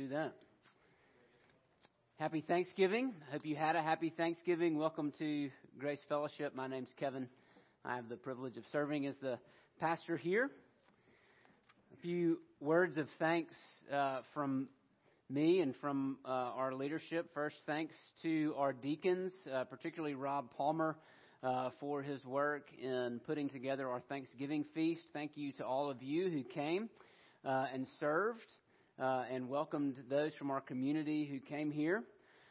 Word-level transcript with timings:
do 0.00 0.08
that. 0.08 0.32
Happy 2.18 2.40
Thanksgiving. 2.40 3.12
Hope 3.30 3.44
you 3.44 3.54
had 3.54 3.76
a 3.76 3.82
happy 3.82 4.08
Thanksgiving. 4.08 4.78
Welcome 4.78 5.12
to 5.18 5.50
Grace 5.78 6.00
Fellowship. 6.08 6.54
My 6.54 6.66
name's 6.66 6.88
Kevin. 6.98 7.28
I 7.84 7.96
have 7.96 8.08
the 8.08 8.16
privilege 8.16 8.56
of 8.56 8.62
serving 8.72 9.04
as 9.06 9.14
the 9.20 9.38
pastor 9.78 10.16
here. 10.16 10.48
A 11.92 12.00
few 12.00 12.38
words 12.60 12.96
of 12.96 13.08
thanks 13.18 13.54
uh, 13.92 14.20
from 14.32 14.68
me 15.28 15.60
and 15.60 15.76
from 15.82 16.16
uh, 16.24 16.28
our 16.28 16.72
leadership. 16.72 17.28
First, 17.34 17.56
thanks 17.66 17.94
to 18.22 18.54
our 18.56 18.72
deacons, 18.72 19.34
uh, 19.52 19.64
particularly 19.64 20.14
Rob 20.14 20.50
Palmer, 20.56 20.96
uh, 21.42 21.68
for 21.78 22.00
his 22.00 22.24
work 22.24 22.70
in 22.80 23.20
putting 23.26 23.50
together 23.50 23.86
our 23.86 24.00
Thanksgiving 24.08 24.64
feast. 24.72 25.02
Thank 25.12 25.32
you 25.34 25.52
to 25.58 25.66
all 25.66 25.90
of 25.90 26.02
you 26.02 26.30
who 26.30 26.42
came 26.42 26.88
uh, 27.44 27.66
and 27.74 27.86
served 27.98 28.46
uh, 29.00 29.24
and 29.32 29.48
welcomed 29.48 29.96
those 30.10 30.32
from 30.34 30.50
our 30.50 30.60
community 30.60 31.24
who 31.24 31.40
came 31.40 31.70
here. 31.70 32.02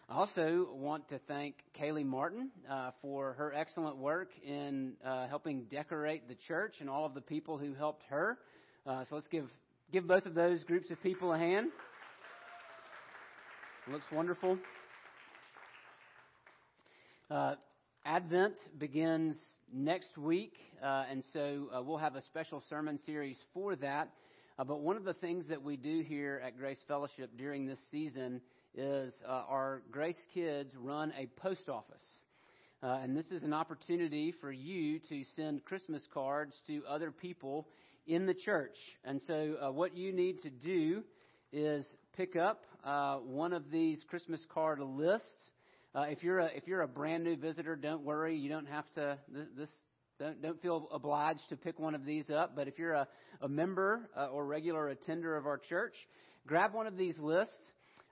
I 0.10 0.16
also 0.16 0.70
want 0.74 1.08
to 1.10 1.20
thank 1.28 1.56
Kaylee 1.80 2.06
Martin 2.06 2.50
uh, 2.68 2.92
for 3.02 3.34
her 3.34 3.54
excellent 3.54 3.98
work 3.98 4.32
in 4.44 4.94
uh, 5.06 5.28
helping 5.28 5.66
decorate 5.66 6.28
the 6.28 6.34
church 6.48 6.78
and 6.80 6.90
all 6.90 7.06
of 7.06 7.14
the 7.14 7.22
people 7.22 7.60
who 7.60 7.76
helped 7.76 8.04
her. 8.10 8.40
Uh, 8.88 9.06
so 9.08 9.16
let's 9.16 9.28
give 9.28 9.46
give 9.92 10.08
both 10.08 10.26
of 10.26 10.34
those 10.34 10.64
groups 10.64 10.90
of 10.90 11.02
people 11.04 11.34
a 11.34 11.38
hand. 11.38 11.68
It 13.88 13.94
looks 13.94 14.06
wonderful. 14.12 14.58
Uh, 17.30 17.56
Advent 18.06 18.56
begins 18.80 19.38
next 19.72 20.18
week, 20.18 20.54
uh, 20.84 21.06
and 21.12 21.24
so 21.32 21.84
we'll 21.86 21.98
have 21.98 22.16
a 22.16 22.22
special 22.24 22.64
sermon 22.70 22.98
series 23.06 23.38
for 23.54 23.76
that. 23.76 24.10
Uh, 24.60 24.64
but 24.66 24.82
one 24.82 24.98
of 24.98 25.06
the 25.06 25.14
things 25.14 25.48
that 25.48 25.64
we 25.64 25.78
do 25.78 26.04
here 26.06 26.42
at 26.46 26.58
Grace 26.58 26.82
Fellowship 26.86 27.32
during 27.38 27.66
this 27.66 27.80
season 27.92 28.42
is 28.76 29.14
uh, 29.26 29.44
our 29.48 29.84
Grace 29.90 30.20
Kids 30.34 30.74
run 30.76 31.14
a 31.18 31.28
post 31.40 31.70
office. 31.70 32.04
Uh, 32.84 33.00
and 33.02 33.16
this 33.16 33.28
is 33.28 33.44
an 33.44 33.54
opportunity 33.54 34.34
for 34.42 34.52
you 34.52 35.00
to 35.08 35.24
send 35.38 35.64
Christmas 35.64 36.06
cards 36.14 36.54
to 36.68 36.84
other 36.90 37.10
people 37.10 37.70
in 38.06 38.26
the 38.26 38.34
church. 38.34 38.76
And 39.06 39.22
so, 39.26 39.56
uh, 39.62 39.72
what 39.72 39.96
you 39.96 40.12
need 40.12 40.42
to 40.42 40.50
do 40.50 41.04
is 41.54 41.86
pick 42.18 42.36
up 42.36 42.66
uh, 42.84 43.16
one 43.20 43.54
of 43.54 43.72
these 43.72 44.04
Christmas 44.10 44.42
card 44.54 44.82
lists. 44.82 45.26
Uh, 45.96 46.02
if 46.10 46.22
you're 46.22 46.40
a 46.40 46.48
if 46.48 46.68
you're 46.68 46.82
a 46.82 46.88
brand 46.88 47.24
new 47.24 47.38
visitor, 47.38 47.78
don't 47.78 48.04
worry. 48.04 48.36
You 48.36 48.50
don't 48.50 48.68
have 48.68 48.92
to. 48.96 49.18
This, 49.30 49.48
this 49.58 49.70
don't, 50.20 50.42
don't 50.42 50.62
feel 50.62 50.88
obliged 50.92 51.48
to 51.50 51.56
pick 51.58 51.80
one 51.80 51.96
of 51.96 52.06
these 52.06 52.30
up. 52.30 52.56
But 52.56 52.68
if 52.68 52.78
you're 52.78 52.94
a, 52.94 53.08
a 53.42 53.48
member 53.48 54.10
uh, 54.16 54.28
or 54.28 54.46
regular 54.46 54.90
attender 54.90 55.36
of 55.38 55.46
our 55.46 55.58
church, 55.58 55.96
grab 56.46 56.74
one 56.74 56.88
of 56.88 56.98
these 56.98 57.18
lists 57.18 57.58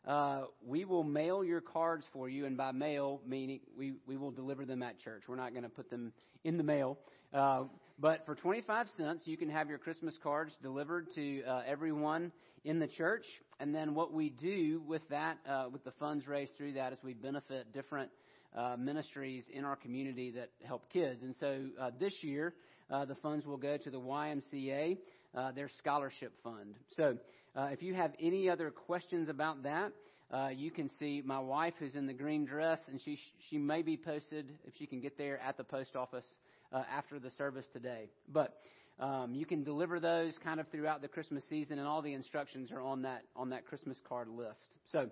uh, 0.08 0.44
we 0.66 0.86
will 0.86 1.04
mail 1.04 1.44
your 1.44 1.60
cards 1.60 2.06
for 2.14 2.30
you, 2.30 2.46
and 2.46 2.56
by 2.56 2.72
mail, 2.72 3.20
meaning 3.28 3.60
we, 3.78 3.94
we 4.08 4.16
will 4.16 4.32
deliver 4.32 4.64
them 4.64 4.82
at 4.82 4.98
church. 5.00 5.24
We're 5.28 5.36
not 5.36 5.52
going 5.52 5.64
to 5.64 5.70
put 5.70 5.90
them 5.90 6.14
in 6.46 6.56
the 6.56 6.64
mail. 6.64 6.98
Uh, 7.34 7.64
but 8.00 8.26
for 8.26 8.34
25 8.34 8.88
cents, 8.96 9.24
you 9.26 9.36
can 9.36 9.50
have 9.50 9.68
your 9.68 9.78
Christmas 9.78 10.18
cards 10.24 10.58
delivered 10.62 11.08
to 11.16 11.44
uh, 11.44 11.64
everyone 11.68 12.32
in 12.64 12.80
the 12.80 12.88
church. 12.88 13.26
And 13.60 13.76
then 13.76 13.96
what 13.96 14.14
we 14.14 14.30
do 14.30 14.82
with 14.88 15.02
that, 15.10 15.40
uh, 15.50 15.66
with 15.70 15.84
the 15.84 15.92
funds 16.00 16.26
raised 16.26 16.56
through 16.56 16.74
that, 16.74 16.94
is 16.94 17.00
we 17.04 17.14
benefit 17.14 17.74
different 17.74 18.10
uh, 18.56 18.76
ministries 18.78 19.46
in 19.54 19.64
our 19.64 19.76
community 19.76 20.32
that 20.32 20.50
help 20.64 20.92
kids. 20.92 21.22
And 21.24 21.36
so 21.40 21.66
uh, 21.80 21.92
this 22.00 22.14
year, 22.22 22.54
uh, 22.90 23.06
the 23.06 23.16
funds 23.16 23.46
will 23.46 23.58
go 23.58 23.78
to 23.78 23.90
the 23.90 24.00
YMCA, 24.00 24.98
uh, 25.36 25.52
their 25.52 25.70
scholarship 25.78 26.34
fund. 26.44 26.76
So 26.96 27.18
uh, 27.56 27.70
if 27.72 27.82
you 27.82 27.94
have 27.94 28.12
any 28.22 28.50
other 28.50 28.72
questions 28.72 29.30
about 29.30 29.64
that, 29.64 29.92
uh, 30.32 30.50
you 30.54 30.72
can 30.72 30.90
see 31.00 31.22
my 31.26 31.40
wife 31.40 31.74
who's 31.80 31.96
in 31.96 32.06
the 32.06 32.14
green 32.14 32.46
dress, 32.46 32.80
and 32.90 33.00
she 33.04 33.18
she 33.50 33.58
may 33.58 33.82
be 33.82 33.96
posted 33.96 34.52
if 34.66 34.74
she 34.78 34.86
can 34.86 35.00
get 35.00 35.18
there 35.18 35.40
at 35.40 35.56
the 35.56 35.64
post 35.64 35.96
office 35.96 36.26
uh, 36.74 36.84
after 36.92 37.18
the 37.18 37.32
service 37.32 37.66
today. 37.72 38.10
But 38.28 38.60
um, 39.00 39.34
you 39.34 39.46
can 39.46 39.64
deliver 39.64 40.00
those 40.00 40.34
kind 40.44 40.60
of 40.60 40.68
throughout 40.68 41.02
the 41.02 41.08
Christmas 41.08 41.46
season, 41.50 41.80
and 41.80 41.88
all 41.88 42.02
the 42.02 42.14
instructions 42.14 42.72
are 42.72 42.82
on 42.82 43.04
that 43.04 43.24
on 43.36 43.52
that 43.52 43.66
Christmas 43.66 43.98
card 44.08 44.28
list. 44.28 44.60
So, 44.92 45.10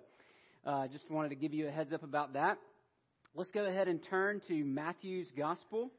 uh, 0.66 0.86
just 0.88 1.10
wanted 1.10 1.30
to 1.30 1.36
give 1.36 1.54
you 1.54 1.68
a 1.68 1.70
heads 1.70 1.92
up 1.94 2.02
about 2.02 2.34
that. 2.34 2.58
Let's 3.38 3.50
go 3.50 3.66
ahead 3.66 3.86
and 3.86 4.02
turn 4.02 4.40
to 4.48 4.64
Matthew's 4.64 5.30
Gospel. 5.36 5.90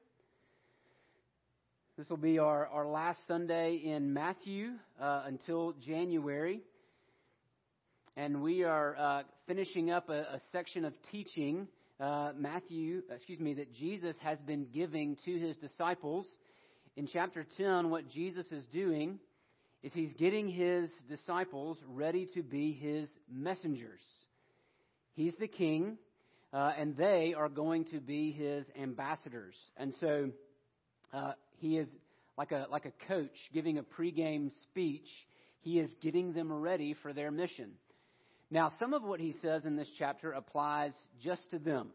This 1.95 2.09
will 2.09 2.17
be 2.17 2.39
our, 2.39 2.65
our 2.65 2.87
last 2.87 3.19
Sunday 3.27 3.75
in 3.75 4.11
Matthew 4.11 4.71
uh, 4.99 5.21
until 5.27 5.73
January. 5.73 6.61
And 8.15 8.41
we 8.41 8.63
are 8.63 8.95
uh, 8.97 9.23
finishing 9.45 9.91
up 9.91 10.09
a, 10.09 10.21
a, 10.21 10.41
section 10.51 10.83
of 10.83 10.93
teaching, 11.11 11.67
uh, 11.99 12.31
Matthew, 12.35 13.03
excuse 13.11 13.39
me, 13.39 13.53
that 13.53 13.71
Jesus 13.71 14.17
has 14.23 14.39
been 14.39 14.65
giving 14.73 15.15
to 15.25 15.37
his 15.37 15.55
disciples. 15.57 16.25
In 16.95 17.05
chapter 17.05 17.45
10, 17.55 17.91
what 17.91 18.09
Jesus 18.09 18.51
is 18.51 18.65
doing 18.73 19.19
is 19.83 19.93
he's 19.93 20.13
getting 20.13 20.49
his 20.49 20.89
disciples 21.07 21.77
ready 21.87 22.27
to 22.33 22.41
be 22.41 22.71
his 22.71 23.07
messengers. 23.31 24.01
He's 25.13 25.35
the 25.35 25.47
king, 25.47 25.99
uh, 26.53 26.71
and 26.77 26.95
they 26.95 27.33
are 27.37 27.49
going 27.49 27.85
to 27.85 27.99
be 27.99 28.31
his 28.31 28.65
ambassadors. 28.81 29.55
And 29.75 29.93
so, 29.99 30.31
uh, 31.13 31.33
he 31.59 31.77
is 31.77 31.87
like 32.37 32.51
a, 32.51 32.67
like 32.71 32.85
a 32.85 33.07
coach 33.07 33.35
giving 33.53 33.77
a 33.77 33.83
pregame 33.83 34.51
speech. 34.63 35.07
He 35.61 35.79
is 35.79 35.89
getting 36.01 36.33
them 36.33 36.51
ready 36.51 36.95
for 37.01 37.13
their 37.13 37.31
mission. 37.31 37.71
Now, 38.49 38.71
some 38.79 38.93
of 38.93 39.03
what 39.03 39.19
he 39.19 39.33
says 39.41 39.65
in 39.65 39.75
this 39.75 39.89
chapter 39.97 40.31
applies 40.31 40.93
just 41.21 41.49
to 41.51 41.59
them. 41.59 41.89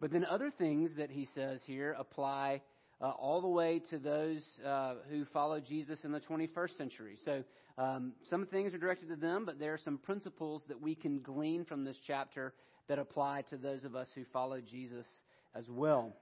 But 0.00 0.10
then 0.10 0.24
other 0.24 0.50
things 0.50 0.90
that 0.96 1.10
he 1.10 1.28
says 1.34 1.60
here 1.64 1.94
apply 1.96 2.62
uh, 3.00 3.10
all 3.10 3.40
the 3.40 3.48
way 3.48 3.80
to 3.90 3.98
those 3.98 4.42
uh, 4.66 4.94
who 5.08 5.24
follow 5.26 5.60
Jesus 5.60 6.00
in 6.02 6.10
the 6.10 6.20
21st 6.20 6.76
century. 6.76 7.16
So 7.24 7.44
um, 7.78 8.12
some 8.28 8.46
things 8.46 8.74
are 8.74 8.78
directed 8.78 9.08
to 9.10 9.16
them, 9.16 9.44
but 9.44 9.60
there 9.60 9.72
are 9.74 9.80
some 9.84 9.98
principles 9.98 10.62
that 10.68 10.80
we 10.80 10.96
can 10.96 11.20
glean 11.20 11.64
from 11.64 11.84
this 11.84 11.96
chapter 12.04 12.52
that 12.88 12.98
apply 12.98 13.42
to 13.50 13.56
those 13.56 13.84
of 13.84 13.94
us 13.94 14.08
who 14.14 14.24
follow 14.32 14.60
Jesus 14.60 15.06
as 15.54 15.64
well. 15.68 16.14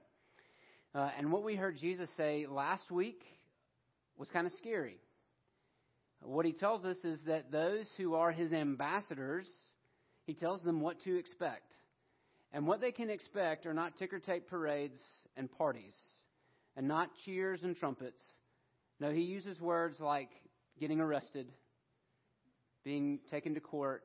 Uh, 0.93 1.09
and 1.17 1.31
what 1.31 1.43
we 1.43 1.55
heard 1.55 1.77
Jesus 1.77 2.09
say 2.17 2.45
last 2.49 2.91
week 2.91 3.21
was 4.17 4.29
kind 4.29 4.45
of 4.45 4.53
scary. 4.53 4.97
What 6.21 6.45
he 6.45 6.53
tells 6.53 6.85
us 6.85 6.97
is 7.03 7.19
that 7.25 7.51
those 7.51 7.87
who 7.97 8.13
are 8.13 8.31
his 8.31 8.53
ambassadors, 8.53 9.47
he 10.25 10.33
tells 10.33 10.61
them 10.61 10.81
what 10.81 11.01
to 11.03 11.17
expect. 11.17 11.73
And 12.53 12.67
what 12.67 12.81
they 12.81 12.91
can 12.91 13.09
expect 13.09 13.65
are 13.65 13.73
not 13.73 13.97
ticker 13.97 14.19
tape 14.19 14.47
parades 14.47 14.99
and 15.37 15.51
parties, 15.51 15.95
and 16.75 16.87
not 16.87 17.09
cheers 17.25 17.63
and 17.63 17.75
trumpets. 17.75 18.21
No, 18.99 19.11
he 19.11 19.21
uses 19.21 19.59
words 19.59 19.99
like 19.99 20.29
getting 20.79 20.99
arrested, 20.99 21.47
being 22.83 23.19
taken 23.31 23.55
to 23.55 23.61
court, 23.61 24.03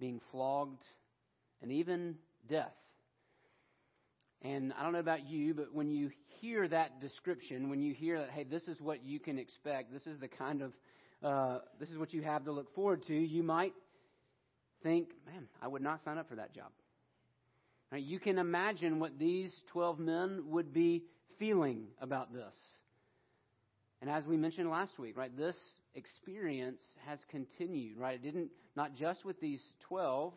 being 0.00 0.20
flogged, 0.30 0.82
and 1.62 1.72
even 1.72 2.16
death. 2.48 2.74
And 4.42 4.72
I 4.76 4.82
don't 4.82 4.92
know 4.92 4.98
about 4.98 5.26
you, 5.26 5.54
but 5.54 5.72
when 5.72 5.90
you 5.90 6.10
hear 6.40 6.66
that 6.68 7.00
description, 7.00 7.70
when 7.70 7.80
you 7.80 7.94
hear 7.94 8.18
that, 8.18 8.30
hey, 8.30 8.44
this 8.44 8.66
is 8.66 8.80
what 8.80 9.04
you 9.04 9.20
can 9.20 9.38
expect, 9.38 9.92
this 9.92 10.06
is 10.06 10.18
the 10.18 10.28
kind 10.28 10.62
of, 10.62 10.72
uh, 11.22 11.58
this 11.78 11.90
is 11.90 11.98
what 11.98 12.12
you 12.12 12.22
have 12.22 12.44
to 12.44 12.52
look 12.52 12.74
forward 12.74 13.04
to, 13.06 13.14
you 13.14 13.44
might 13.44 13.72
think, 14.82 15.10
man, 15.26 15.46
I 15.62 15.68
would 15.68 15.82
not 15.82 16.02
sign 16.04 16.18
up 16.18 16.28
for 16.28 16.34
that 16.36 16.52
job. 16.52 16.70
You 17.94 18.18
can 18.18 18.38
imagine 18.38 18.98
what 18.98 19.18
these 19.18 19.54
12 19.72 19.98
men 19.98 20.44
would 20.46 20.72
be 20.72 21.04
feeling 21.38 21.88
about 22.00 22.32
this. 22.32 22.54
And 24.00 24.08
as 24.08 24.24
we 24.26 24.36
mentioned 24.36 24.70
last 24.70 24.98
week, 24.98 25.16
right, 25.16 25.36
this 25.36 25.56
experience 25.94 26.80
has 27.06 27.20
continued, 27.30 27.98
right? 27.98 28.14
It 28.14 28.22
didn't, 28.22 28.50
not 28.74 28.96
just 28.96 29.24
with 29.24 29.40
these 29.40 29.62
12, 29.88 30.32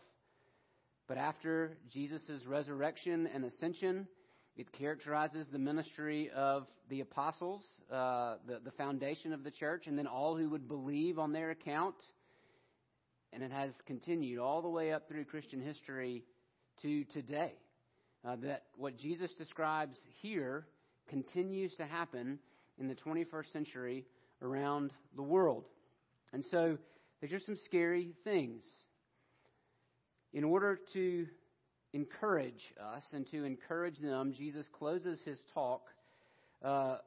but 1.07 1.17
after 1.17 1.77
Jesus' 1.89 2.45
resurrection 2.47 3.27
and 3.33 3.45
ascension, 3.45 4.07
it 4.57 4.71
characterizes 4.71 5.47
the 5.51 5.59
ministry 5.59 6.29
of 6.35 6.67
the 6.89 7.01
apostles, 7.01 7.63
uh, 7.91 8.35
the, 8.47 8.59
the 8.63 8.71
foundation 8.71 9.33
of 9.33 9.43
the 9.43 9.51
church, 9.51 9.87
and 9.87 9.97
then 9.97 10.07
all 10.07 10.35
who 10.35 10.49
would 10.49 10.67
believe 10.67 11.19
on 11.19 11.33
their 11.33 11.51
account. 11.51 11.95
And 13.33 13.43
it 13.43 13.51
has 13.51 13.71
continued 13.85 14.39
all 14.39 14.61
the 14.61 14.69
way 14.69 14.93
up 14.93 15.07
through 15.07 15.25
Christian 15.25 15.61
history 15.61 16.23
to 16.81 17.03
today. 17.05 17.53
Uh, 18.23 18.37
that 18.37 18.63
what 18.75 18.97
Jesus 18.97 19.31
describes 19.37 19.99
here 20.21 20.65
continues 21.09 21.75
to 21.75 21.85
happen 21.85 22.39
in 22.79 22.87
the 22.87 22.95
21st 22.95 23.51
century 23.53 24.05
around 24.41 24.91
the 25.15 25.21
world. 25.21 25.65
And 26.33 26.43
so 26.49 26.77
there's 27.19 27.31
just 27.31 27.45
some 27.45 27.57
scary 27.65 28.13
things 28.23 28.63
in 30.35 30.43
order 30.43 30.77
to 30.91 31.25
encourage 31.93 32.73
us 32.79 33.03
and 33.13 33.25
to 33.31 33.45
encourage 33.45 33.97
them, 33.99 34.33
Jesus 34.37 34.67
closes 34.77 35.21
his 35.23 35.39
talk 35.53 35.87
uh, 36.61 36.97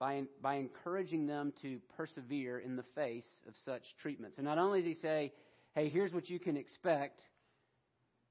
by, 0.00 0.22
by 0.40 0.54
encouraging 0.54 1.26
them 1.26 1.52
to 1.60 1.78
persevere 1.98 2.58
in 2.58 2.76
the 2.76 2.84
face 2.94 3.26
of 3.46 3.52
such 3.66 3.82
treatment. 4.00 4.34
So 4.36 4.42
not 4.42 4.56
only 4.56 4.80
does 4.80 4.88
he 4.88 5.00
say, 5.02 5.32
hey, 5.74 5.90
here's 5.90 6.14
what 6.14 6.30
you 6.30 6.40
can 6.40 6.56
expect, 6.56 7.20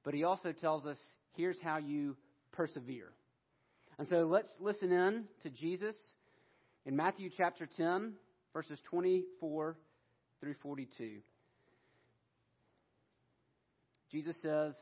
but 0.03 0.15
he 0.15 0.23
also 0.23 0.51
tells 0.51 0.87
us, 0.87 0.97
here's 1.33 1.61
how 1.61 1.77
you 1.77 2.17
persevere. 2.51 3.11
And 3.99 4.07
so 4.07 4.25
let's 4.25 4.49
listen 4.59 4.91
in 4.91 5.25
to 5.43 5.51
Jesus 5.51 5.95
in 6.87 6.95
Matthew 6.95 7.29
chapter 7.37 7.69
10, 7.77 8.13
verses 8.53 8.79
24 8.89 9.77
through 10.41 10.55
42. 10.63 11.19
Jesus 14.15 14.37
says, 14.41 14.73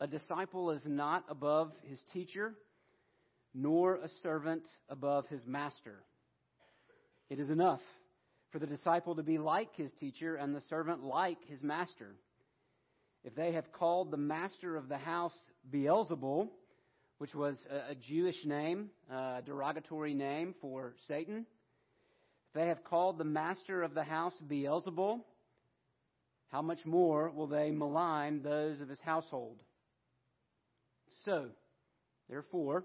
A 0.00 0.06
disciple 0.06 0.70
is 0.70 0.80
not 0.86 1.26
above 1.28 1.72
his 1.82 2.02
teacher, 2.14 2.54
nor 3.52 3.96
a 3.96 4.08
servant 4.22 4.62
above 4.88 5.26
his 5.26 5.46
master. 5.46 5.96
It 7.28 7.38
is 7.38 7.50
enough 7.50 7.82
for 8.52 8.58
the 8.58 8.66
disciple 8.66 9.16
to 9.16 9.22
be 9.22 9.36
like 9.36 9.76
his 9.76 9.92
teacher 10.00 10.36
and 10.36 10.56
the 10.56 10.62
servant 10.70 11.04
like 11.04 11.36
his 11.46 11.62
master. 11.62 12.14
If 13.22 13.34
they 13.34 13.52
have 13.52 13.70
called 13.70 14.10
the 14.10 14.16
master 14.16 14.76
of 14.78 14.88
the 14.88 14.96
house 14.96 15.36
Beelzebul, 15.70 16.48
which 17.18 17.34
was 17.34 17.58
a, 17.90 17.94
Jewish 17.94 18.46
name, 18.46 18.88
a 19.10 19.42
derogatory 19.44 20.14
name 20.14 20.54
for 20.62 20.94
Satan, 21.06 21.44
if 22.48 22.54
they 22.54 22.68
have 22.68 22.82
called 22.82 23.18
the 23.18 23.24
master 23.24 23.82
of 23.82 23.92
the 23.92 24.04
house 24.04 24.40
Beelzebul, 24.48 25.20
how 26.54 26.62
much 26.62 26.86
more 26.86 27.32
will 27.32 27.48
they 27.48 27.72
malign 27.72 28.40
those 28.40 28.80
of 28.80 28.88
his 28.88 29.00
household? 29.00 29.60
So, 31.24 31.46
therefore, 32.30 32.84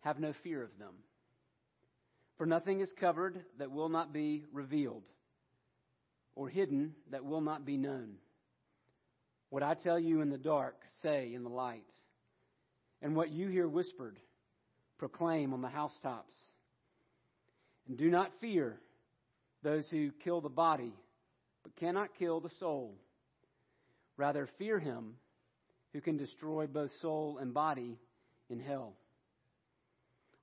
have 0.00 0.18
no 0.18 0.32
fear 0.42 0.62
of 0.62 0.70
them. 0.78 0.94
For 2.38 2.46
nothing 2.46 2.80
is 2.80 2.90
covered 2.98 3.44
that 3.58 3.70
will 3.70 3.90
not 3.90 4.14
be 4.14 4.44
revealed, 4.50 5.02
or 6.34 6.48
hidden 6.48 6.94
that 7.10 7.26
will 7.26 7.42
not 7.42 7.66
be 7.66 7.76
known. 7.76 8.14
What 9.50 9.62
I 9.62 9.74
tell 9.74 9.98
you 9.98 10.22
in 10.22 10.30
the 10.30 10.38
dark, 10.38 10.76
say 11.02 11.34
in 11.34 11.42
the 11.42 11.50
light. 11.50 11.84
And 13.02 13.14
what 13.14 13.28
you 13.28 13.48
hear 13.48 13.68
whispered, 13.68 14.18
proclaim 14.96 15.52
on 15.52 15.60
the 15.60 15.68
housetops. 15.68 16.32
And 17.86 17.98
do 17.98 18.08
not 18.08 18.30
fear 18.40 18.80
those 19.62 19.86
who 19.90 20.12
kill 20.24 20.40
the 20.40 20.48
body, 20.48 20.94
but 21.66 21.74
cannot 21.74 22.14
kill 22.16 22.38
the 22.38 22.50
soul. 22.60 22.94
Rather, 24.16 24.48
fear 24.56 24.78
him 24.78 25.14
who 25.92 26.00
can 26.00 26.16
destroy 26.16 26.68
both 26.68 26.92
soul 27.00 27.38
and 27.40 27.52
body 27.52 27.98
in 28.48 28.60
hell. 28.60 28.92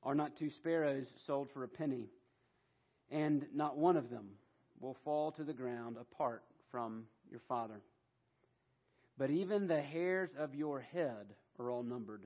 Are 0.03 0.15
not 0.15 0.35
two 0.35 0.49
sparrows 0.49 1.07
sold 1.25 1.49
for 1.53 1.63
a 1.63 1.67
penny? 1.67 2.09
And 3.09 3.45
not 3.55 3.77
one 3.77 3.95
of 3.95 4.09
them 4.09 4.31
will 4.81 4.97
fall 5.05 5.31
to 5.33 5.45
the 5.45 5.53
ground 5.53 5.95
apart 5.97 6.43
from 6.71 7.05
your 7.31 7.39
Father. 7.47 7.81
But 9.17 9.29
even 9.29 9.67
the 9.67 9.81
hairs 9.81 10.31
of 10.37 10.53
your 10.53 10.81
head 10.81 11.27
are 11.57 11.69
all 11.69 11.83
numbered. 11.83 12.23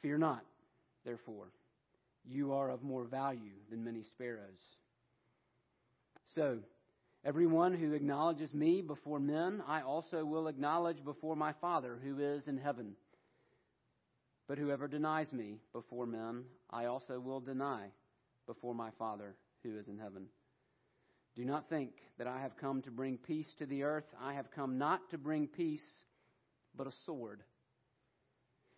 Fear 0.00 0.18
not, 0.18 0.44
therefore. 1.04 1.48
You 2.24 2.54
are 2.54 2.70
of 2.70 2.82
more 2.82 3.04
value 3.04 3.56
than 3.70 3.84
many 3.84 4.04
sparrows. 4.04 4.62
So, 6.34 6.60
everyone 7.24 7.74
who 7.74 7.92
acknowledges 7.92 8.52
me 8.54 8.82
before 8.82 9.20
men, 9.20 9.62
I 9.66 9.82
also 9.82 10.24
will 10.24 10.48
acknowledge 10.48 11.04
before 11.04 11.36
my 11.36 11.52
Father 11.60 11.98
who 12.02 12.18
is 12.18 12.46
in 12.46 12.58
heaven. 12.58 12.94
But 14.46 14.58
whoever 14.58 14.88
denies 14.88 15.32
me 15.32 15.58
before 15.72 16.06
men, 16.06 16.44
I 16.70 16.86
also 16.86 17.20
will 17.20 17.40
deny 17.40 17.88
before 18.46 18.74
my 18.74 18.90
Father 18.98 19.36
who 19.62 19.76
is 19.78 19.88
in 19.88 19.98
heaven. 19.98 20.26
Do 21.36 21.44
not 21.44 21.68
think 21.68 21.92
that 22.18 22.26
I 22.26 22.40
have 22.40 22.56
come 22.56 22.82
to 22.82 22.90
bring 22.90 23.18
peace 23.18 23.48
to 23.58 23.66
the 23.66 23.82
earth. 23.82 24.06
I 24.20 24.34
have 24.34 24.50
come 24.50 24.78
not 24.78 25.10
to 25.10 25.18
bring 25.18 25.46
peace, 25.46 25.84
but 26.74 26.86
a 26.86 26.92
sword. 27.04 27.42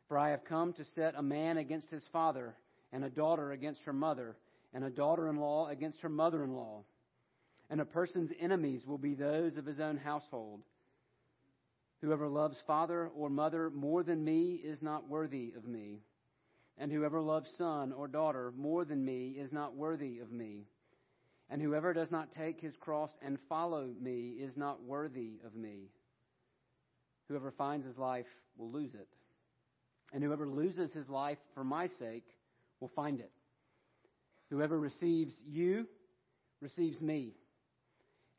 For 0.09 0.19
I 0.19 0.31
have 0.31 0.45
come 0.45 0.73
to 0.75 0.85
set 0.97 1.15
a 1.17 1.23
man 1.23 1.57
against 1.57 1.89
his 1.91 2.05
father, 2.13 2.57
and 2.93 3.05
a 3.05 3.11
daughter 3.11 3.53
against 3.53 3.83
her 3.85 3.93
mother, 3.93 4.37
and 4.75 4.85
a 4.85 4.91
daughter 4.91 5.29
in 5.29 5.37
law 5.37 5.69
against 5.69 6.01
her 6.01 6.09
mother 6.09 6.43
in 6.43 6.53
law. 6.53 6.83
And 7.71 7.81
a 7.81 7.85
person's 7.85 8.33
enemies 8.41 8.85
will 8.85 8.99
be 8.99 9.15
those 9.15 9.57
of 9.57 9.65
his 9.65 9.81
own 9.81 9.97
household. 9.97 10.61
Whoever 12.03 12.29
loves 12.29 12.61
father 12.67 13.11
or 13.17 13.31
mother 13.31 13.71
more 13.71 14.03
than 14.03 14.25
me 14.25 14.55
is 14.55 14.83
not 14.83 15.09
worthy 15.09 15.53
of 15.57 15.67
me. 15.67 16.01
And 16.79 16.91
whoever 16.91 17.21
loves 17.21 17.51
son 17.57 17.93
or 17.93 18.09
daughter 18.09 18.53
more 18.57 18.85
than 18.85 19.05
me 19.05 19.37
is 19.39 19.53
not 19.53 19.77
worthy 19.77 20.19
of 20.19 20.33
me. 20.33 20.67
And 21.51 21.61
whoever 21.61 21.93
does 21.93 22.11
not 22.11 22.33
take 22.33 22.61
his 22.61 22.75
cross 22.77 23.11
and 23.23 23.39
follow 23.49 23.91
me 24.01 24.31
is 24.31 24.57
not 24.57 24.83
worthy 24.83 25.41
of 25.45 25.55
me. 25.55 25.91
Whoever 27.29 27.51
finds 27.51 27.87
his 27.87 27.99
life 27.99 28.27
will 28.57 28.71
lose 28.71 28.95
it. 28.95 29.09
And 30.13 30.25
whoever 30.25 30.49
loses 30.49 30.93
his 30.93 31.09
life 31.09 31.39
for 31.55 31.63
my 31.63 31.87
sake 31.99 32.25
will 32.81 32.91
find 32.97 33.21
it. 33.21 33.31
Whoever 34.49 34.79
receives 34.79 35.35
you 35.47 35.87
receives 36.61 37.01
me. 37.01 37.35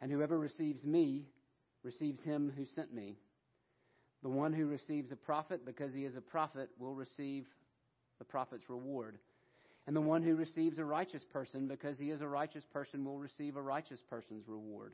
And 0.02 0.12
whoever 0.12 0.38
receives 0.38 0.84
me 0.84 1.26
receives 1.84 2.24
him 2.24 2.52
who 2.56 2.66
sent 2.66 2.94
me. 2.94 3.18
The 4.24 4.30
one 4.30 4.54
who 4.54 4.66
receives 4.66 5.12
a 5.12 5.16
prophet 5.16 5.66
because 5.66 5.94
he 5.94 6.06
is 6.06 6.16
a 6.16 6.22
prophet 6.22 6.70
will 6.80 6.96
receive 6.96 7.46
the 8.20 8.26
prophet's 8.26 8.70
reward. 8.70 9.18
And 9.88 9.96
the 9.96 10.02
one 10.02 10.22
who 10.22 10.36
receives 10.36 10.78
a 10.78 10.86
righteous 10.86 11.24
person 11.24 11.68
because 11.68 11.98
he 11.98 12.12
is 12.12 12.22
a 12.22 12.28
righteous 12.28 12.64
person 12.72 13.04
will 13.04 13.18
receive 13.18 13.56
a 13.56 13.62
righteous 13.62 14.00
person's 14.10 14.48
reward. 14.48 14.94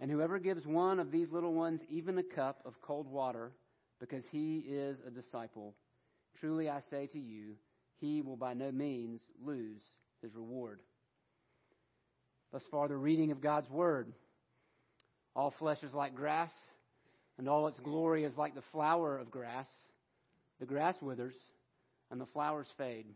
And 0.00 0.10
whoever 0.10 0.38
gives 0.38 0.66
one 0.66 1.00
of 1.00 1.10
these 1.10 1.30
little 1.30 1.54
ones 1.54 1.80
even 1.88 2.18
a 2.18 2.22
cup 2.22 2.60
of 2.64 2.80
cold 2.82 3.10
water 3.10 3.52
because 3.98 4.24
he 4.30 4.58
is 4.58 4.98
a 5.06 5.10
disciple, 5.10 5.74
truly 6.38 6.68
I 6.68 6.80
say 6.80 7.06
to 7.08 7.18
you, 7.18 7.54
he 7.98 8.22
will 8.22 8.36
by 8.36 8.54
no 8.54 8.70
means 8.70 9.22
lose 9.42 9.82
his 10.22 10.34
reward. 10.34 10.80
Thus 12.52 12.62
far, 12.70 12.88
the 12.88 12.96
reading 12.96 13.30
of 13.30 13.40
God's 13.40 13.70
word. 13.70 14.12
All 15.36 15.52
flesh 15.58 15.82
is 15.82 15.92
like 15.92 16.14
grass 16.14 16.52
and 17.38 17.48
all 17.48 17.68
its 17.68 17.78
glory 17.78 18.24
is 18.24 18.36
like 18.36 18.54
the 18.54 18.62
flower 18.72 19.16
of 19.16 19.30
grass. 19.30 19.68
The 20.58 20.66
grass 20.66 21.00
withers, 21.00 21.36
and 22.10 22.20
the 22.20 22.26
flowers 22.26 22.66
fade, 22.76 23.06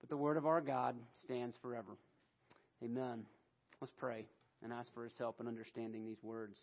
but 0.00 0.10
the 0.10 0.16
word 0.16 0.36
of 0.36 0.44
our 0.44 0.60
God 0.60 0.94
stands 1.24 1.56
forever. 1.62 1.96
Amen. 2.84 3.24
Let's 3.80 3.94
pray 3.96 4.26
and 4.62 4.72
ask 4.72 4.92
for 4.92 5.04
his 5.04 5.14
help 5.18 5.40
in 5.40 5.48
understanding 5.48 6.04
these 6.04 6.22
words. 6.22 6.58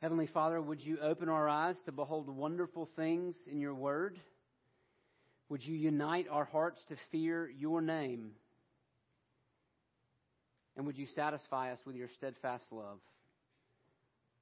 Heavenly 0.00 0.26
Father, 0.26 0.60
would 0.60 0.80
you 0.80 0.98
open 1.00 1.28
our 1.28 1.48
eyes 1.48 1.76
to 1.84 1.92
behold 1.92 2.28
wonderful 2.28 2.88
things 2.96 3.36
in 3.50 3.60
your 3.60 3.74
word? 3.74 4.18
Would 5.50 5.64
you 5.64 5.76
unite 5.76 6.26
our 6.30 6.46
hearts 6.46 6.82
to 6.88 6.96
fear 7.10 7.48
your 7.48 7.82
name? 7.82 8.30
And 10.76 10.86
would 10.86 10.96
you 10.96 11.06
satisfy 11.14 11.72
us 11.72 11.78
with 11.84 11.96
your 11.96 12.08
steadfast 12.16 12.64
love? 12.70 12.98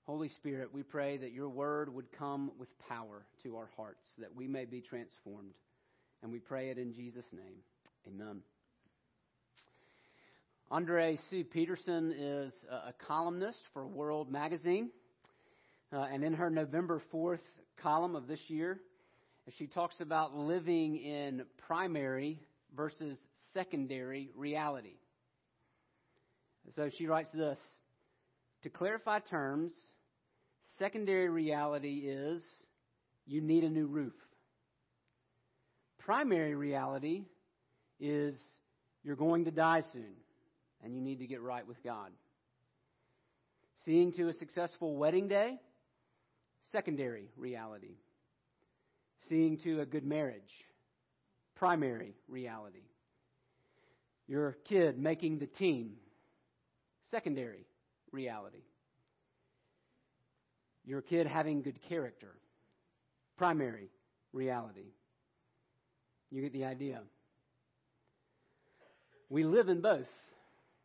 Holy 0.06 0.28
Spirit, 0.28 0.72
we 0.72 0.82
pray 0.82 1.18
that 1.18 1.32
your 1.32 1.48
word 1.48 1.92
would 1.92 2.10
come 2.18 2.52
with 2.58 2.68
power 2.88 3.26
to 3.42 3.56
our 3.56 3.68
hearts, 3.76 4.04
that 4.18 4.34
we 4.34 4.46
may 4.46 4.64
be 4.64 4.80
transformed. 4.80 5.54
And 6.22 6.32
we 6.32 6.38
pray 6.38 6.70
it 6.70 6.78
in 6.78 6.92
Jesus' 6.92 7.26
name. 7.32 7.58
Amen. 8.06 8.40
Andrée 10.70 11.18
Seu 11.30 11.42
Peterson 11.42 12.12
is 12.12 12.52
a 12.70 12.92
columnist 13.06 13.58
for 13.72 13.86
World 13.86 14.30
Magazine. 14.30 14.90
Uh, 15.92 16.06
and 16.12 16.22
in 16.22 16.32
her 16.34 16.48
November 16.48 17.02
4th 17.12 17.40
column 17.82 18.14
of 18.14 18.28
this 18.28 18.40
year, 18.46 18.80
she 19.58 19.66
talks 19.66 20.00
about 20.00 20.36
living 20.36 20.96
in 20.96 21.42
primary 21.66 22.38
versus 22.76 23.18
secondary 23.52 24.30
reality. 24.36 24.99
So 26.76 26.88
she 26.96 27.06
writes 27.06 27.30
this 27.32 27.58
To 28.62 28.70
clarify 28.70 29.18
terms, 29.20 29.72
Secondary 30.80 31.28
reality 31.28 32.04
is 32.06 32.42
you 33.26 33.42
need 33.42 33.64
a 33.64 33.68
new 33.68 33.86
roof. 33.86 34.14
Primary 35.98 36.54
reality 36.54 37.24
is 38.00 38.34
you're 39.02 39.14
going 39.14 39.44
to 39.44 39.50
die 39.50 39.82
soon 39.92 40.14
and 40.82 40.94
you 40.94 41.02
need 41.02 41.18
to 41.18 41.26
get 41.26 41.42
right 41.42 41.68
with 41.68 41.82
God. 41.84 42.10
Seeing 43.84 44.10
to 44.14 44.28
a 44.28 44.32
successful 44.32 44.96
wedding 44.96 45.28
day, 45.28 45.60
secondary 46.72 47.28
reality. 47.36 47.96
Seeing 49.28 49.58
to 49.58 49.80
a 49.80 49.86
good 49.86 50.06
marriage, 50.06 50.64
primary 51.56 52.14
reality. 52.26 52.88
Your 54.26 54.56
kid 54.66 54.98
making 54.98 55.40
the 55.40 55.46
team, 55.46 55.96
secondary 57.10 57.66
reality. 58.12 58.62
Your 60.84 61.02
kid 61.02 61.26
having 61.26 61.62
good 61.62 61.78
character. 61.88 62.34
Primary 63.36 63.90
reality. 64.32 64.92
You 66.30 66.42
get 66.42 66.52
the 66.52 66.64
idea. 66.64 67.02
We 69.28 69.44
live 69.44 69.68
in 69.68 69.80
both. 69.80 70.08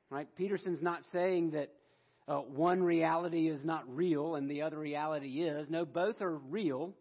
Right? 0.10 0.28
Peterson's 0.38 0.82
not 0.82 1.02
saying 1.12 1.52
that 1.52 1.72
uh, 2.28 2.38
one 2.38 2.82
reality 2.82 3.48
is 3.48 3.64
not 3.66 3.84
real 3.88 4.36
and 4.36 4.50
the 4.50 4.62
other 4.62 4.78
reality 4.78 5.42
is. 5.44 5.70
No, 5.70 5.86
both 5.86 6.22
are 6.22 6.36
real. 6.36 6.94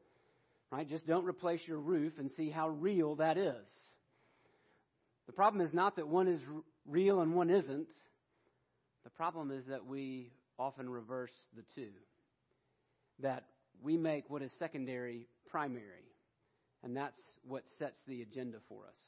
Right? 0.71 0.88
Just 0.88 1.07
don't 1.07 1.25
replace 1.25 1.61
your 1.66 1.78
roof 1.78 2.14
and 2.19 2.31
see 2.37 2.50
how 2.50 2.69
real 2.69 3.16
that 3.16 3.37
is. 3.37 3.66
The 5.26 5.33
problem 5.33 5.64
is 5.64 5.73
not 5.73 5.97
that 5.97 6.09
one 6.09 6.28
is 6.28 6.40
real 6.87 7.21
and 7.21 7.35
one 7.35 7.50
isn't. 7.50 7.88
The 9.04 9.11
problem 9.11 9.50
is 9.50 9.66
that 9.66 9.87
we 9.87 10.32
often 10.58 10.88
reverse 10.88 11.32
the 11.54 11.64
two. 11.75 11.90
That 13.20 13.44
we 13.82 13.96
make 13.96 14.28
what 14.28 14.42
is 14.42 14.52
secondary 14.58 15.28
primary. 15.50 16.11
And 16.82 16.96
that's 16.96 17.18
what 17.46 17.62
sets 17.78 17.99
the 18.06 18.23
agenda 18.23 18.58
for 18.68 18.87
us. 18.87 18.99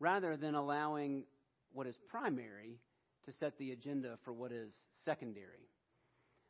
Rather 0.00 0.36
than 0.36 0.54
allowing 0.54 1.24
what 1.72 1.86
is 1.86 1.96
primary 2.08 2.78
to 3.26 3.32
set 3.32 3.56
the 3.58 3.72
agenda 3.72 4.18
for 4.24 4.32
what 4.32 4.52
is 4.52 4.72
secondary. 5.04 5.68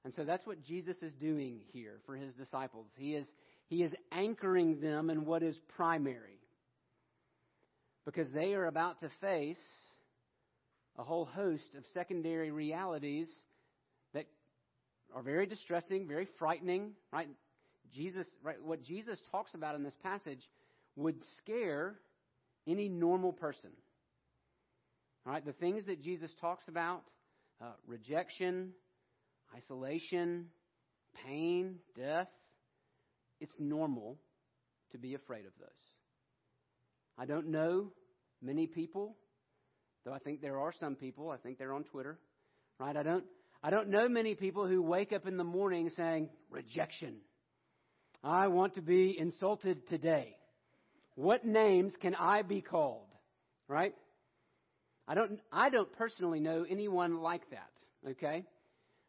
And 0.04 0.14
so 0.14 0.24
that's 0.24 0.46
what 0.46 0.62
Jesus 0.62 0.96
is 1.02 1.12
doing 1.14 1.60
here 1.72 2.00
for 2.06 2.14
his 2.16 2.32
disciples. 2.34 2.86
He 2.96 3.14
is, 3.14 3.26
he 3.66 3.82
is 3.82 3.92
anchoring 4.12 4.80
them 4.80 5.10
in 5.10 5.24
what 5.24 5.42
is 5.42 5.58
primary. 5.76 6.40
Because 8.04 8.30
they 8.32 8.54
are 8.54 8.66
about 8.66 9.00
to 9.00 9.10
face 9.20 9.58
a 10.98 11.04
whole 11.04 11.24
host 11.24 11.74
of 11.76 11.84
secondary 11.94 12.50
realities 12.50 13.30
that 14.14 14.26
are 15.14 15.22
very 15.22 15.46
distressing, 15.46 16.06
very 16.06 16.28
frightening, 16.38 16.92
right? 17.12 17.28
Jesus, 17.94 18.26
right, 18.42 18.62
what 18.62 18.82
Jesus 18.82 19.18
talks 19.30 19.54
about 19.54 19.74
in 19.74 19.82
this 19.82 19.96
passage 20.02 20.40
would 20.96 21.16
scare 21.38 21.94
any 22.66 22.88
normal 22.88 23.32
person. 23.32 23.70
All 25.24 25.32
right, 25.32 25.44
the 25.44 25.52
things 25.52 25.86
that 25.86 26.02
Jesus 26.02 26.30
talks 26.40 26.66
about 26.68 27.02
uh, 27.62 27.66
rejection, 27.86 28.72
isolation, 29.56 30.46
pain, 31.26 31.76
death 31.96 32.28
it's 33.40 33.54
normal 33.58 34.18
to 34.92 34.98
be 34.98 35.14
afraid 35.14 35.46
of 35.46 35.52
those. 35.58 35.68
I 37.16 37.26
don't 37.26 37.48
know 37.48 37.92
many 38.42 38.66
people, 38.66 39.16
though 40.08 40.14
I 40.14 40.18
think 40.18 40.40
there 40.40 40.58
are 40.58 40.72
some 40.80 40.94
people, 40.94 41.30
I 41.30 41.36
think 41.36 41.58
they're 41.58 41.74
on 41.74 41.84
Twitter, 41.84 42.18
right? 42.78 42.96
I 42.96 43.02
don't, 43.02 43.24
I 43.62 43.70
don't 43.70 43.88
know 43.88 44.08
many 44.08 44.34
people 44.34 44.66
who 44.66 44.80
wake 44.80 45.12
up 45.12 45.26
in 45.26 45.36
the 45.36 45.44
morning 45.44 45.90
saying, 45.96 46.30
rejection. 46.50 47.16
I 48.24 48.48
want 48.48 48.74
to 48.74 48.80
be 48.80 49.16
insulted 49.18 49.86
today. 49.88 50.36
What 51.14 51.44
names 51.44 51.92
can 52.00 52.14
I 52.14 52.42
be 52.42 52.62
called? 52.62 53.08
Right? 53.68 53.94
I 55.06 55.14
don't, 55.14 55.40
I 55.52 55.68
don't 55.68 55.92
personally 55.92 56.40
know 56.40 56.64
anyone 56.68 57.20
like 57.20 57.42
that. 57.50 58.10
Okay? 58.10 58.44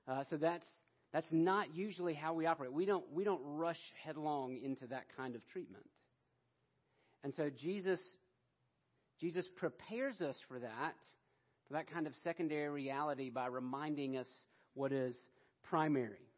Uh, 0.08 0.24
so 0.29 0.36
that's, 0.36 0.65
that's 1.13 1.27
not 1.32 1.75
usually 1.75 2.13
how 2.13 2.34
we 2.34 2.46
operate. 2.46 2.74
We 2.74 2.86
don't, 2.86 3.06
we 3.13 3.24
don't 3.24 3.41
rush 3.44 3.79
headlong 4.03 4.60
into 4.62 4.88
that 4.88 5.06
kind 5.15 5.36
of 5.36 5.48
treatment. 5.48 5.86
And 7.24 7.34
so 7.36 7.50
Jesus, 7.50 8.00
Jesus 9.19 9.45
prepares 9.55 10.21
us 10.21 10.38
for 10.47 10.59
that, 10.59 10.95
for 11.67 11.73
that 11.73 11.91
kind 11.91 12.07
of 12.07 12.13
secondary 12.23 12.69
reality 12.69 13.29
by 13.29 13.47
reminding 13.47 14.17
us 14.17 14.27
what 14.73 14.91
is 14.91 15.15
primary. 15.69 16.29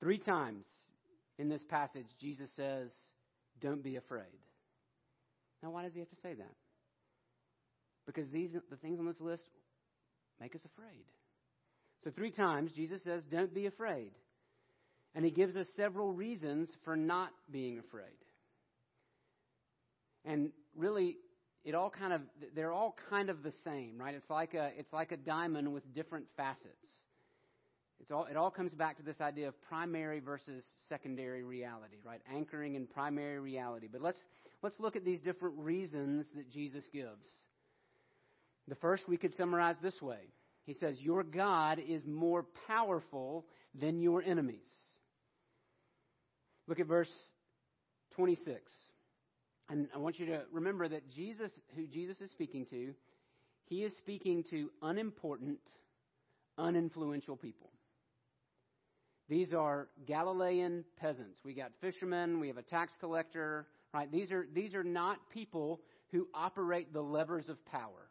Three 0.00 0.18
times 0.18 0.64
in 1.38 1.48
this 1.48 1.62
passage, 1.68 2.06
Jesus 2.20 2.50
says, 2.56 2.90
Don't 3.60 3.82
be 3.82 3.96
afraid. 3.96 4.24
Now, 5.62 5.70
why 5.70 5.84
does 5.84 5.94
he 5.94 6.00
have 6.00 6.10
to 6.10 6.16
say 6.16 6.34
that? 6.34 6.54
Because 8.06 8.28
these, 8.30 8.50
the 8.68 8.76
things 8.76 8.98
on 8.98 9.06
this 9.06 9.20
list 9.20 9.44
make 10.40 10.54
us 10.54 10.64
afraid. 10.64 11.04
So, 12.04 12.10
three 12.10 12.32
times, 12.32 12.72
Jesus 12.72 13.02
says, 13.04 13.22
Don't 13.30 13.54
be 13.54 13.66
afraid. 13.66 14.10
And 15.14 15.24
he 15.24 15.30
gives 15.30 15.56
us 15.56 15.66
several 15.76 16.12
reasons 16.12 16.70
for 16.84 16.96
not 16.96 17.30
being 17.50 17.78
afraid. 17.78 18.06
And 20.24 20.50
really, 20.76 21.16
it 21.64 21.74
all 21.74 21.90
kind 21.90 22.12
of, 22.12 22.22
they're 22.54 22.72
all 22.72 22.96
kind 23.08 23.30
of 23.30 23.42
the 23.42 23.52
same, 23.64 23.96
right? 23.98 24.14
It's 24.14 24.28
like 24.28 24.54
a, 24.54 24.70
it's 24.76 24.92
like 24.92 25.12
a 25.12 25.16
diamond 25.16 25.72
with 25.72 25.92
different 25.94 26.26
facets. 26.36 26.88
It's 28.00 28.10
all, 28.10 28.24
it 28.24 28.36
all 28.36 28.50
comes 28.50 28.74
back 28.74 28.96
to 28.96 29.02
this 29.04 29.20
idea 29.20 29.46
of 29.46 29.62
primary 29.62 30.18
versus 30.18 30.64
secondary 30.88 31.44
reality, 31.44 31.98
right? 32.04 32.20
Anchoring 32.34 32.74
in 32.74 32.86
primary 32.86 33.38
reality. 33.38 33.88
But 33.90 34.02
let's, 34.02 34.18
let's 34.60 34.78
look 34.80 34.96
at 34.96 35.04
these 35.04 35.20
different 35.20 35.56
reasons 35.58 36.26
that 36.34 36.50
Jesus 36.50 36.84
gives. 36.92 37.26
The 38.66 38.74
first 38.76 39.08
we 39.08 39.16
could 39.16 39.34
summarize 39.36 39.76
this 39.82 40.00
way 40.02 40.18
He 40.64 40.74
says, 40.74 41.00
Your 41.00 41.22
God 41.22 41.78
is 41.78 42.04
more 42.04 42.44
powerful 42.66 43.46
than 43.80 44.00
your 44.00 44.20
enemies. 44.20 44.66
Look 46.66 46.80
at 46.80 46.86
verse 46.86 47.10
26. 48.16 48.60
And 49.72 49.88
I 49.94 49.98
want 49.98 50.18
you 50.18 50.26
to 50.26 50.42
remember 50.52 50.86
that 50.86 51.08
Jesus, 51.08 51.50
who 51.74 51.86
Jesus 51.86 52.20
is 52.20 52.30
speaking 52.30 52.66
to, 52.66 52.92
he 53.64 53.84
is 53.84 53.96
speaking 53.96 54.44
to 54.50 54.68
unimportant, 54.82 55.60
uninfluential 56.58 57.40
people. 57.40 57.70
These 59.30 59.54
are 59.54 59.88
Galilean 60.06 60.84
peasants. 61.00 61.38
We 61.42 61.54
got 61.54 61.70
fishermen, 61.80 62.38
we 62.38 62.48
have 62.48 62.58
a 62.58 62.62
tax 62.62 62.92
collector, 63.00 63.66
right? 63.94 64.12
These 64.12 64.30
are, 64.30 64.46
these 64.52 64.74
are 64.74 64.84
not 64.84 65.16
people 65.32 65.80
who 66.10 66.28
operate 66.34 66.92
the 66.92 67.00
levers 67.00 67.48
of 67.48 67.56
power. 67.64 68.10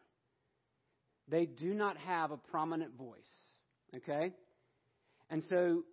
They 1.28 1.46
do 1.46 1.76
not 1.76 1.96
have 1.98 2.32
a 2.32 2.38
prominent 2.38 2.98
voice, 2.98 3.20
okay? 3.98 4.32
And 5.30 5.44
so 5.48 5.84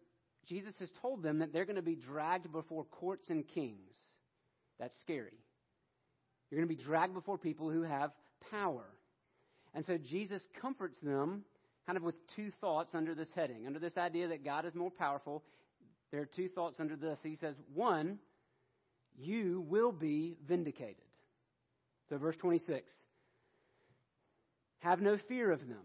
Jesus 0.48 0.72
has 0.78 0.88
told 1.02 1.22
them 1.22 1.40
that 1.40 1.52
they're 1.52 1.66
going 1.66 1.76
to 1.76 1.82
be 1.82 1.94
dragged 1.94 2.50
before 2.50 2.84
courts 2.84 3.28
and 3.28 3.46
kings. 3.46 3.98
That's 4.80 4.98
scary. 5.00 5.36
You're 6.50 6.60
going 6.60 6.68
to 6.68 6.74
be 6.74 6.82
dragged 6.82 7.14
before 7.14 7.38
people 7.38 7.70
who 7.70 7.82
have 7.82 8.10
power. 8.50 8.84
And 9.74 9.84
so 9.84 9.98
Jesus 9.98 10.42
comforts 10.60 10.98
them 11.00 11.44
kind 11.86 11.96
of 11.96 12.02
with 12.02 12.14
two 12.36 12.50
thoughts 12.60 12.94
under 12.94 13.14
this 13.14 13.28
heading. 13.34 13.66
Under 13.66 13.78
this 13.78 13.96
idea 13.96 14.28
that 14.28 14.44
God 14.44 14.64
is 14.64 14.74
more 14.74 14.90
powerful, 14.90 15.42
there 16.10 16.20
are 16.20 16.26
two 16.26 16.48
thoughts 16.48 16.80
under 16.80 16.96
this. 16.96 17.18
He 17.22 17.36
says, 17.36 17.54
one, 17.74 18.18
you 19.18 19.64
will 19.68 19.92
be 19.92 20.36
vindicated. 20.46 20.96
So, 22.08 22.16
verse 22.16 22.36
26 22.36 22.90
Have 24.80 25.00
no 25.00 25.18
fear 25.28 25.50
of 25.50 25.60
them, 25.60 25.84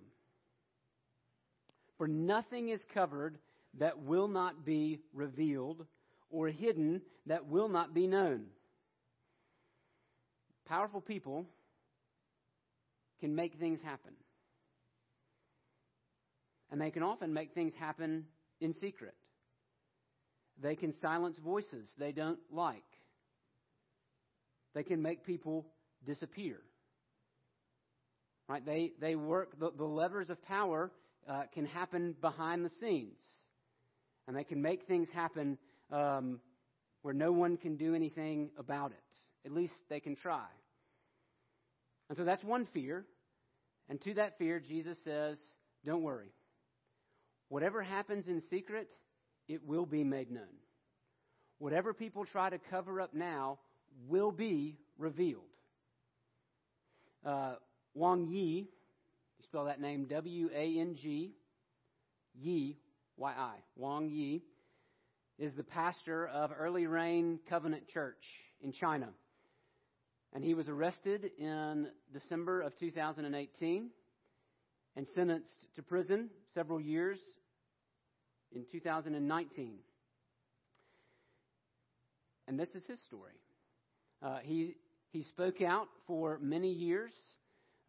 for 1.98 2.08
nothing 2.08 2.70
is 2.70 2.82
covered 2.94 3.38
that 3.80 4.04
will 4.04 4.28
not 4.28 4.66
be 4.66 5.00
revealed, 5.14 5.86
or 6.30 6.48
hidden 6.48 7.02
that 7.26 7.48
will 7.48 7.70
not 7.70 7.94
be 7.94 8.08
known. 8.08 8.46
Powerful 10.68 11.02
people 11.02 11.46
can 13.20 13.36
make 13.36 13.56
things 13.58 13.80
happen. 13.82 14.14
And 16.72 16.82
they 16.82 16.92
can 16.92 17.04
often 17.04 17.34
make 17.34 17.54
things 17.54 17.74
happen 17.80 18.26
in 18.60 18.74
secret. 18.74 19.14
They 20.62 20.76
can 20.76 20.94
silence 21.02 21.38
voices 21.44 21.88
they 21.98 22.12
don't 22.12 22.40
like. 22.52 22.84
They 24.74 24.84
can 24.84 25.02
make 25.02 25.26
people 25.26 25.66
disappear. 26.06 26.58
Right? 28.48 28.66
They, 28.66 28.92
they 29.00 29.16
work, 29.16 29.60
the, 29.60 29.72
the 29.78 29.86
levers 29.86 30.30
of 30.30 30.42
power 30.44 30.92
uh, 31.28 31.44
can 31.54 31.66
happen 31.66 32.16
behind 32.22 32.66
the 32.66 32.72
scenes. 32.80 33.20
And 34.28 34.36
they 34.36 34.44
can 34.44 34.62
make 34.62 34.88
things 34.88 35.10
happen 35.14 35.58
um, 35.92 36.40
where 37.04 37.14
no 37.14 37.32
one 37.32 37.58
can 37.58 37.78
do 37.78 37.94
anything 37.94 38.50
about 38.58 38.92
it. 38.92 39.18
At 39.46 39.52
least 39.52 39.74
they 39.90 40.00
can 40.00 40.16
try. 40.16 40.46
And 42.10 42.18
so 42.18 42.24
that's 42.24 42.44
one 42.44 42.68
fear. 42.74 43.06
And 43.90 44.00
to 44.02 44.14
that 44.16 44.38
fear, 44.38 44.60
Jesus 44.60 44.98
says, 45.04 45.38
Don't 45.86 46.04
worry. 46.04 46.32
Whatever 47.50 47.84
happens 47.84 48.28
in 48.28 48.42
secret, 48.50 48.88
it 49.48 49.66
will 49.66 49.86
be 49.86 50.04
made 50.04 50.32
known. 50.32 50.44
Whatever 51.60 51.94
people 51.94 52.26
try 52.26 52.50
to 52.50 52.58
cover 52.70 53.00
up 53.00 53.14
now 53.14 53.60
will 54.08 54.32
be 54.32 54.78
revealed. 54.98 55.44
Uh, 57.26 57.56
Wang 57.94 58.28
Yi, 58.28 58.68
you 59.38 59.44
spell 59.44 59.66
that 59.66 59.80
name 59.80 60.06
W 60.06 60.50
A 60.54 60.80
N 60.80 60.96
G, 60.96 61.34
Yi, 62.36 62.78
Y 63.18 63.32
I, 63.32 63.54
Wang 63.76 64.10
Yi, 64.10 64.44
is 65.38 65.54
the 65.54 65.64
pastor 65.64 66.28
of 66.28 66.52
Early 66.58 66.88
Rain 66.88 67.40
Covenant 67.50 67.88
Church 67.88 68.24
in 68.62 68.72
China. 68.72 69.10
And 70.34 70.44
he 70.44 70.56
was 70.56 70.68
arrested 70.68 71.30
in 71.38 71.88
December 72.12 72.62
of 72.62 72.78
2018 72.80 73.90
and 74.96 75.08
sentenced 75.14 75.68
to 75.76 75.84
prison 75.84 76.30
several 76.56 76.82
years 76.82 77.20
in 78.52 78.66
2019. 78.72 79.76
And 82.48 82.60
this 82.60 82.70
is 82.70 82.84
his 82.88 83.00
story. 83.04 83.34
Uh, 84.24 84.40
he, 84.42 84.76
he 85.12 85.22
spoke 85.24 85.62
out 85.62 85.88
for 86.08 86.40
many 86.42 86.72
years, 86.72 87.12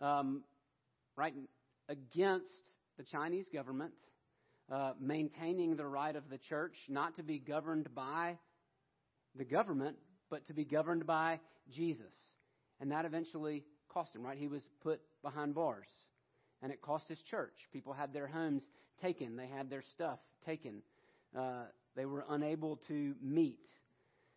um, 0.01 0.43
right, 1.17 1.35
against 1.89 2.47
the 2.99 3.05
Chinese 3.05 3.47
government, 3.53 3.93
uh, 4.71 4.93
maintaining 5.01 5.77
the 5.77 5.87
right 5.87 6.15
of 6.15 6.29
the 6.29 6.39
church 6.39 6.75
not 6.91 7.17
to 7.17 7.23
be 7.23 7.39
governed 7.39 7.95
by 7.95 8.37
the 9.35 9.45
government, 9.45 9.97
but 10.31 10.47
to 10.47 10.53
be 10.53 10.65
governed 10.65 11.07
by 11.07 11.41
Jesus. 11.71 12.15
And 12.81 12.91
that 12.91 13.05
eventually 13.05 13.65
cost 13.89 14.15
him, 14.15 14.23
right? 14.23 14.39
He 14.39 14.49
was 14.49 14.63
put 14.83 15.01
behind 15.23 15.55
bars. 15.55 15.89
And 16.63 16.73
it 16.73 16.81
cost 16.81 17.09
his 17.09 17.21
church. 17.31 17.55
People 17.73 17.93
had 17.93 18.13
their 18.13 18.27
homes 18.27 18.63
taken, 19.01 19.37
they 19.37 19.47
had 19.47 19.71
their 19.71 19.83
stuff 19.95 20.19
taken. 20.47 20.83
Uh, 21.37 21.65
they 21.97 22.07
were 22.07 22.25
unable 22.29 22.77
to 22.89 23.15
meet. 23.23 23.67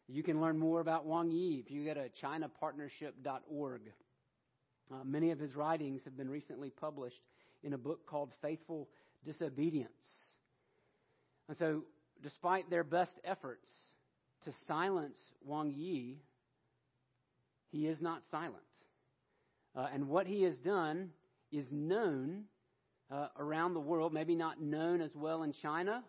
You 0.08 0.24
can 0.24 0.40
learn 0.40 0.58
more 0.58 0.80
about 0.80 1.06
Wang 1.06 1.32
Yi 1.32 1.64
if 1.66 1.72
you 1.72 1.84
go 1.86 1.94
to 1.94 2.10
chinapartnership.org. 2.24 3.82
Uh, 4.90 5.04
many 5.04 5.32
of 5.32 5.40
his 5.40 5.56
writings 5.56 6.02
have 6.06 6.16
been 6.16 6.30
recently 6.30 6.70
published 6.70 7.22
in 7.64 7.74
a 7.74 7.78
book 7.78 8.06
called 8.06 8.32
Faithful 8.42 8.88
Disobedience. 9.26 9.92
And 11.50 11.58
so, 11.58 11.84
despite 12.24 12.70
their 12.70 12.84
best 12.84 13.14
efforts 13.24 13.68
to 14.46 14.52
silence 14.68 15.18
Wang 15.44 15.74
Yi, 15.76 16.20
he 17.72 17.88
is 17.88 18.02
not 18.02 18.22
silent. 18.30 18.56
Uh, 19.76 19.88
and 19.94 20.08
what 20.08 20.26
he 20.28 20.44
has 20.44 20.58
done 20.60 21.10
is 21.52 21.72
known 21.72 22.44
uh, 23.12 23.28
around 23.38 23.74
the 23.74 23.80
world, 23.80 24.14
maybe 24.14 24.36
not 24.36 24.62
known 24.62 25.02
as 25.02 25.16
well 25.16 25.44
in 25.44 25.54
China, 25.54 26.04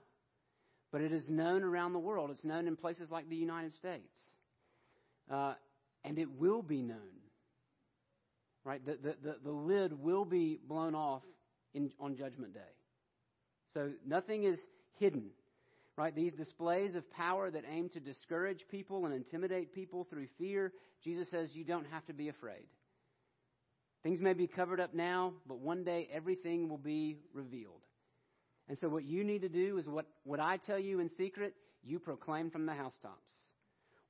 but 0.91 1.01
it 1.01 1.13
is 1.13 1.29
known 1.29 1.63
around 1.63 1.93
the 1.93 1.99
world. 1.99 2.31
It's 2.31 2.45
known 2.45 2.67
in 2.67 2.77
places 2.77 3.11
like 3.11 3.29
the 3.29 3.37
United 3.37 3.75
States. 3.75 4.17
Uh, 5.31 5.55
and 6.05 6.19
it 6.19 6.31
will 6.31 6.63
be 6.63 6.83
known. 6.83 6.99
Right? 8.65 8.85
The, 8.85 8.93
the, 9.03 9.17
the, 9.23 9.37
the 9.45 9.51
lid 9.51 9.93
will 9.93 10.25
be 10.25 10.59
blown 10.67 10.95
off 10.95 11.23
in, 11.75 11.91
on 12.01 12.17
Judgment 12.17 12.55
Day. 12.55 12.61
So 13.75 13.91
nothing 14.07 14.45
is 14.45 14.59
hidden. 14.99 15.31
Right? 15.99 16.15
These 16.15 16.35
displays 16.35 16.95
of 16.95 17.11
power 17.11 17.51
that 17.51 17.65
aim 17.69 17.89
to 17.89 17.99
discourage 17.99 18.65
people 18.71 19.05
and 19.05 19.13
intimidate 19.13 19.75
people 19.75 20.07
through 20.09 20.29
fear, 20.39 20.73
Jesus 21.03 21.29
says 21.29 21.57
you 21.57 21.65
don't 21.65 21.89
have 21.89 22.07
to 22.07 22.13
be 22.13 22.29
afraid. 22.29 22.69
Things 24.05 24.21
may 24.21 24.33
be 24.33 24.47
covered 24.47 24.79
up 24.79 24.95
now, 24.95 25.33
but 25.49 25.59
one 25.59 25.83
day 25.83 26.09
everything 26.13 26.69
will 26.69 26.79
be 26.79 27.19
revealed. 27.35 27.83
And 28.69 28.79
so, 28.79 28.89
what 28.89 29.03
you 29.03 29.25
need 29.25 29.41
to 29.41 29.49
do 29.49 29.77
is 29.79 29.89
what, 29.89 30.07
what 30.23 30.39
I 30.39 30.59
tell 30.59 30.79
you 30.79 31.01
in 31.01 31.09
secret, 31.09 31.55
you 31.83 31.99
proclaim 31.99 32.53
from 32.53 32.65
the 32.65 32.75
housetops. 32.75 33.33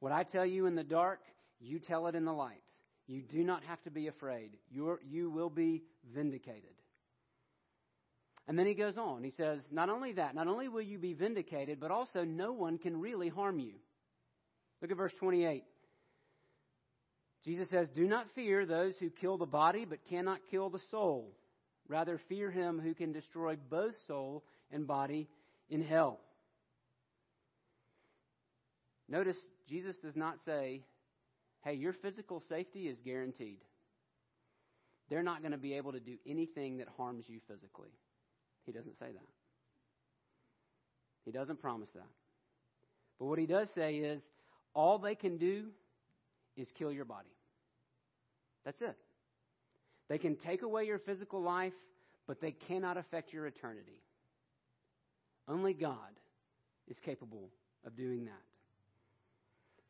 What 0.01 0.13
I 0.13 0.25
tell 0.25 0.45
you 0.45 0.67
in 0.67 0.75
the 0.75 0.85
dark, 0.85 1.21
you 1.59 1.79
tell 1.79 2.07
it 2.09 2.15
in 2.15 2.27
the 2.27 2.35
light. 2.35 2.61
You 3.07 3.23
do 3.23 3.43
not 3.43 3.63
have 3.65 3.83
to 3.85 3.91
be 3.91 4.09
afraid. 4.09 4.59
You're, 4.71 5.01
you 5.09 5.31
will 5.31 5.49
be 5.49 5.85
vindicated. 6.15 6.75
And 8.49 8.59
then 8.59 8.67
he 8.67 8.73
goes 8.73 8.97
on. 8.97 9.23
He 9.23 9.31
says, 9.31 9.61
Not 9.71 9.91
only 9.91 10.13
that, 10.13 10.35
not 10.35 10.49
only 10.49 10.69
will 10.69 10.83
you 10.83 10.99
be 10.99 11.13
vindicated, 11.13 11.79
but 11.79 11.91
also 11.91 12.25
no 12.25 12.53
one 12.53 12.79
can 12.79 12.99
really 12.99 13.29
harm 13.29 13.61
you. 13.61 13.75
Look 14.81 14.91
at 14.91 14.97
verse 14.97 15.13
28. 15.21 15.65
Jesus 17.45 17.69
says, 17.69 17.91
Do 17.95 18.07
not 18.07 18.27
fear 18.35 18.65
those 18.65 18.95
who 18.99 19.11
kill 19.11 19.37
the 19.37 19.47
body, 19.47 19.85
but 19.85 19.99
cannot 20.09 20.41
kill 20.51 20.71
the 20.71 20.81
soul. 20.91 21.31
Rather, 21.89 22.19
fear 22.29 22.51
him 22.51 22.81
who 22.83 22.95
can 22.95 23.13
destroy 23.13 23.57
both 23.71 23.95
soul 24.07 24.45
and 24.73 24.87
body 24.87 25.29
in 25.69 25.83
hell. 25.83 26.19
Notice, 29.11 29.37
Jesus 29.69 29.97
does 30.03 30.17
not 30.17 30.37
say, 30.47 30.83
Hey, 31.65 31.75
your 31.75 31.93
physical 31.93 32.43
safety 32.49 32.89
is 32.89 32.99
guaranteed. 33.05 33.59
They're 35.11 35.23
not 35.23 35.43
going 35.43 35.53
to 35.53 35.59
be 35.59 35.75
able 35.75 35.93
to 35.93 36.01
do 36.01 36.17
anything 36.27 36.79
that 36.79 36.89
harms 36.97 37.25
you 37.29 37.41
physically. 37.47 37.91
He 38.69 38.73
doesn't 38.73 38.99
say 38.99 39.07
that. 39.07 39.27
He 41.25 41.31
doesn't 41.31 41.59
promise 41.59 41.89
that. 41.95 42.07
But 43.19 43.25
what 43.25 43.39
he 43.39 43.47
does 43.47 43.71
say 43.71 43.97
is 43.97 44.21
all 44.75 44.99
they 44.99 45.15
can 45.15 45.39
do 45.39 45.69
is 46.55 46.71
kill 46.73 46.93
your 46.93 47.07
body. 47.07 47.35
That's 48.67 48.83
it. 48.83 48.95
They 50.11 50.19
can 50.19 50.37
take 50.37 50.61
away 50.61 50.85
your 50.85 50.99
physical 50.99 51.41
life, 51.41 51.73
but 52.27 52.43
they 52.43 52.53
cannot 52.53 52.99
affect 52.99 53.33
your 53.33 53.47
eternity. 53.47 54.03
Only 55.49 55.73
God 55.73 56.21
is 56.89 57.01
capable 57.01 57.49
of 57.87 57.97
doing 57.97 58.27
that. 58.27 58.43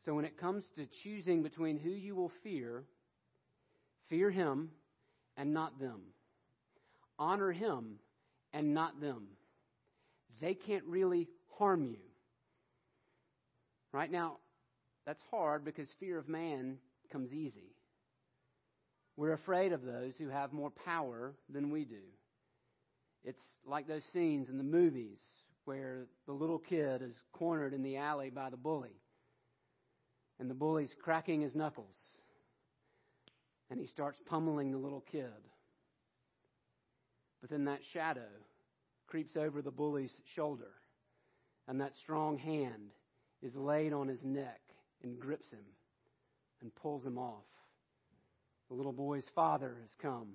So 0.05 0.13
when 0.13 0.23
it 0.23 0.37
comes 0.37 0.63
to 0.77 0.85
choosing 1.03 1.43
between 1.43 1.77
who 1.77 1.89
you 1.89 2.15
will 2.15 2.31
fear, 2.43 2.85
fear 4.07 4.31
Him 4.31 4.69
and 5.35 5.53
not 5.53 5.81
them. 5.81 5.99
Honor 7.17 7.51
Him 7.51 7.99
and 8.53 8.73
not 8.73 8.99
them. 9.01 9.27
They 10.41 10.53
can't 10.53 10.85
really 10.85 11.27
harm 11.57 11.85
you. 11.85 11.99
Right 13.91 14.11
now, 14.11 14.37
that's 15.05 15.21
hard 15.31 15.65
because 15.65 15.87
fear 15.99 16.17
of 16.17 16.29
man 16.29 16.77
comes 17.11 17.33
easy. 17.33 17.75
We're 19.17 19.33
afraid 19.33 19.73
of 19.73 19.83
those 19.83 20.13
who 20.17 20.29
have 20.29 20.53
more 20.53 20.69
power 20.69 21.33
than 21.49 21.71
we 21.71 21.83
do. 21.83 22.01
It's 23.23 23.41
like 23.65 23.87
those 23.87 24.03
scenes 24.13 24.47
in 24.49 24.57
the 24.57 24.63
movies 24.63 25.19
where 25.65 26.05
the 26.25 26.31
little 26.31 26.59
kid 26.59 27.01
is 27.01 27.15
cornered 27.33 27.73
in 27.73 27.83
the 27.83 27.97
alley 27.97 28.29
by 28.29 28.49
the 28.49 28.57
bully, 28.57 28.95
and 30.39 30.49
the 30.49 30.55
bully's 30.55 30.95
cracking 31.03 31.41
his 31.41 31.53
knuckles, 31.53 31.97
and 33.69 33.79
he 33.79 33.87
starts 33.87 34.19
pummeling 34.25 34.71
the 34.71 34.77
little 34.77 35.03
kid. 35.11 35.48
But 37.41 37.49
then 37.49 37.65
that 37.65 37.83
shadow 37.93 38.27
creeps 39.07 39.37
over 39.37 39.61
the 39.61 39.71
bully's 39.71 40.13
shoulder, 40.35 40.71
and 41.67 41.79
that 41.81 41.95
strong 41.95 42.37
hand 42.37 42.91
is 43.41 43.55
laid 43.55 43.93
on 43.93 44.07
his 44.07 44.23
neck 44.23 44.61
and 45.03 45.19
grips 45.19 45.51
him 45.51 45.65
and 46.61 46.75
pulls 46.75 47.05
him 47.05 47.17
off. 47.17 47.45
The 48.69 48.75
little 48.75 48.91
boy's 48.93 49.27
father 49.33 49.77
has 49.81 49.95
come, 50.01 50.33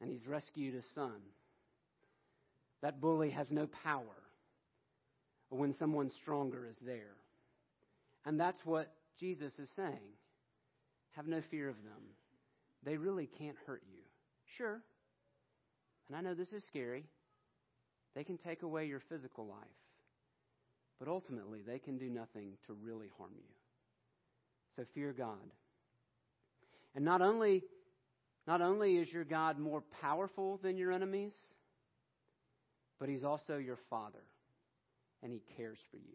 and 0.00 0.10
he's 0.10 0.26
rescued 0.26 0.74
his 0.74 0.86
son. 0.94 1.20
That 2.82 3.00
bully 3.00 3.30
has 3.30 3.50
no 3.50 3.66
power 3.66 4.22
when 5.48 5.72
someone 5.72 6.10
stronger 6.10 6.66
is 6.66 6.76
there. 6.84 7.16
And 8.24 8.38
that's 8.38 8.60
what 8.64 8.92
Jesus 9.18 9.58
is 9.58 9.70
saying. 9.74 10.12
Have 11.12 11.26
no 11.26 11.40
fear 11.50 11.68
of 11.68 11.82
them. 11.82 12.02
They 12.84 12.96
really 12.96 13.28
can't 13.38 13.56
hurt 13.66 13.82
you. 13.90 14.02
Sure, 14.56 14.82
and 16.08 16.16
I 16.16 16.20
know 16.20 16.34
this 16.34 16.52
is 16.52 16.64
scary, 16.64 17.04
they 18.14 18.24
can 18.24 18.38
take 18.38 18.62
away 18.62 18.86
your 18.86 19.00
physical 19.08 19.46
life. 19.46 19.58
But 20.98 21.08
ultimately, 21.08 21.60
they 21.66 21.78
can 21.78 21.98
do 21.98 22.08
nothing 22.08 22.52
to 22.66 22.72
really 22.72 23.08
harm 23.18 23.32
you. 23.36 23.42
So 24.76 24.84
fear 24.94 25.12
God. 25.12 25.36
And 26.94 27.04
not 27.04 27.20
only, 27.20 27.64
not 28.46 28.62
only 28.62 28.96
is 28.96 29.12
your 29.12 29.24
God 29.24 29.58
more 29.58 29.82
powerful 30.00 30.58
than 30.62 30.78
your 30.78 30.92
enemies, 30.92 31.34
but 32.98 33.08
He's 33.10 33.24
also 33.24 33.58
your 33.58 33.78
Father, 33.90 34.22
and 35.22 35.30
He 35.30 35.42
cares 35.56 35.78
for 35.90 35.98
you. 35.98 36.14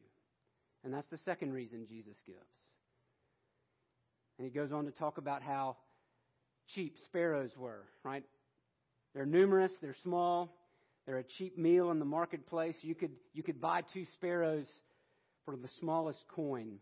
And 0.83 0.91
that's 0.91 1.07
the 1.07 1.17
second 1.19 1.53
reason 1.53 1.85
Jesus 1.87 2.17
gives. 2.25 2.39
And 4.39 4.47
He 4.47 4.51
goes 4.51 4.71
on 4.71 4.85
to 4.85 4.91
talk 4.91 5.19
about 5.19 5.43
how 5.43 5.77
cheap 6.73 6.95
sparrows 7.05 7.51
were, 7.55 7.83
right? 8.03 8.23
They're 9.13 9.25
numerous, 9.25 9.71
they're 9.81 9.95
small, 10.03 10.55
they're 11.05 11.17
a 11.17 11.23
cheap 11.23 11.57
meal 11.57 11.91
in 11.91 11.99
the 11.99 12.05
marketplace. 12.05 12.75
You 12.81 12.95
could, 12.95 13.11
you 13.33 13.43
could 13.43 13.59
buy 13.59 13.81
two 13.93 14.05
sparrows 14.13 14.67
for 15.45 15.55
the 15.55 15.67
smallest 15.79 16.23
coin. 16.33 16.77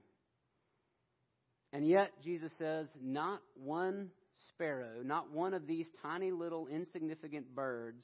And 1.72 1.88
yet, 1.88 2.12
Jesus 2.24 2.52
says, 2.58 2.88
not 3.02 3.42
one 3.56 4.10
sparrow, 4.50 5.02
not 5.04 5.32
one 5.32 5.54
of 5.54 5.68
these 5.68 5.88
tiny 6.02 6.32
little 6.32 6.68
insignificant 6.68 7.56
birds 7.56 8.04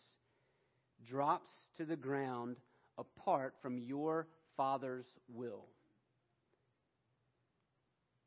drops 1.07 1.49
to 1.77 1.85
the 1.85 1.95
ground 1.95 2.57
apart 2.97 3.55
from 3.61 3.77
your 3.77 4.27
Father's 4.55 5.05
will. 5.33 5.65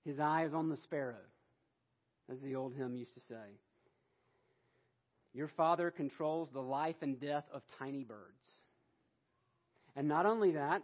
His 0.04 0.18
eye 0.18 0.44
is 0.44 0.54
on 0.54 0.68
the 0.68 0.76
sparrow, 0.78 1.16
as 2.30 2.40
the 2.40 2.54
old 2.54 2.74
hymn 2.74 2.94
used 2.94 3.14
to 3.14 3.20
say. 3.20 3.58
Your 5.34 5.48
Father 5.48 5.90
controls 5.90 6.48
the 6.52 6.60
life 6.60 6.96
and 7.02 7.20
death 7.20 7.44
of 7.52 7.62
tiny 7.78 8.04
birds. 8.04 8.46
And 9.94 10.08
not 10.08 10.26
only 10.26 10.52
that, 10.52 10.82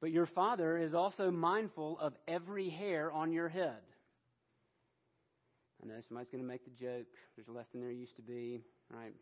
but 0.00 0.10
your 0.10 0.26
Father 0.26 0.78
is 0.78 0.94
also 0.94 1.30
mindful 1.30 1.98
of 1.98 2.14
every 2.26 2.68
hair 2.68 3.12
on 3.12 3.32
your 3.32 3.48
head. 3.48 3.80
I 5.82 5.88
know 5.88 5.94
somebody's 6.08 6.30
going 6.30 6.42
to 6.42 6.48
make 6.48 6.64
the 6.64 6.70
joke. 6.70 7.06
There's 7.36 7.48
less 7.48 7.66
than 7.72 7.80
there 7.80 7.90
used 7.90 8.16
to 8.16 8.22
be, 8.22 8.62
right? 8.90 9.14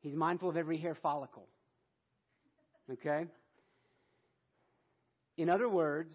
He's 0.00 0.14
mindful 0.14 0.48
of 0.48 0.56
every 0.56 0.78
hair 0.78 0.94
follicle. 0.94 1.48
Okay? 2.90 3.26
In 5.36 5.50
other 5.50 5.68
words, 5.68 6.14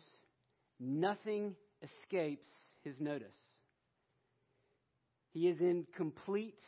nothing 0.80 1.56
escapes 1.84 2.48
his 2.84 3.00
notice. 3.00 3.36
He 5.32 5.48
is 5.48 5.60
in 5.62 5.86
complete 5.96 6.64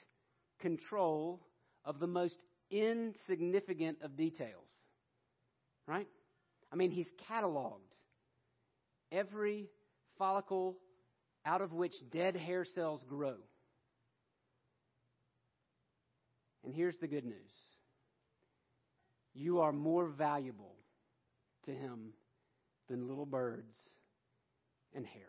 control 0.60 1.42
of 1.86 2.00
the 2.00 2.08
most 2.08 2.40
insignificant 2.72 3.98
of 4.02 4.16
details. 4.16 4.70
Right? 5.88 6.08
I 6.72 6.76
mean, 6.76 6.92
he's 6.92 7.12
cataloged 7.30 7.80
every 9.12 9.70
follicle 10.18 10.78
out 11.46 11.62
of 11.62 11.74
which 11.74 11.94
dead 12.12 12.36
hair 12.36 12.64
cells 12.64 13.04
grow. 13.08 13.36
And 16.64 16.74
here's 16.74 16.98
the 16.98 17.08
good 17.08 17.26
news 17.26 17.52
you 19.36 19.60
are 19.60 19.74
more 19.74 20.08
valuable 20.08 20.76
to 21.66 21.72
him 21.72 22.14
than 22.90 23.08
little 23.08 23.26
birds 23.26 23.76
and 24.94 25.06
hair. 25.06 25.22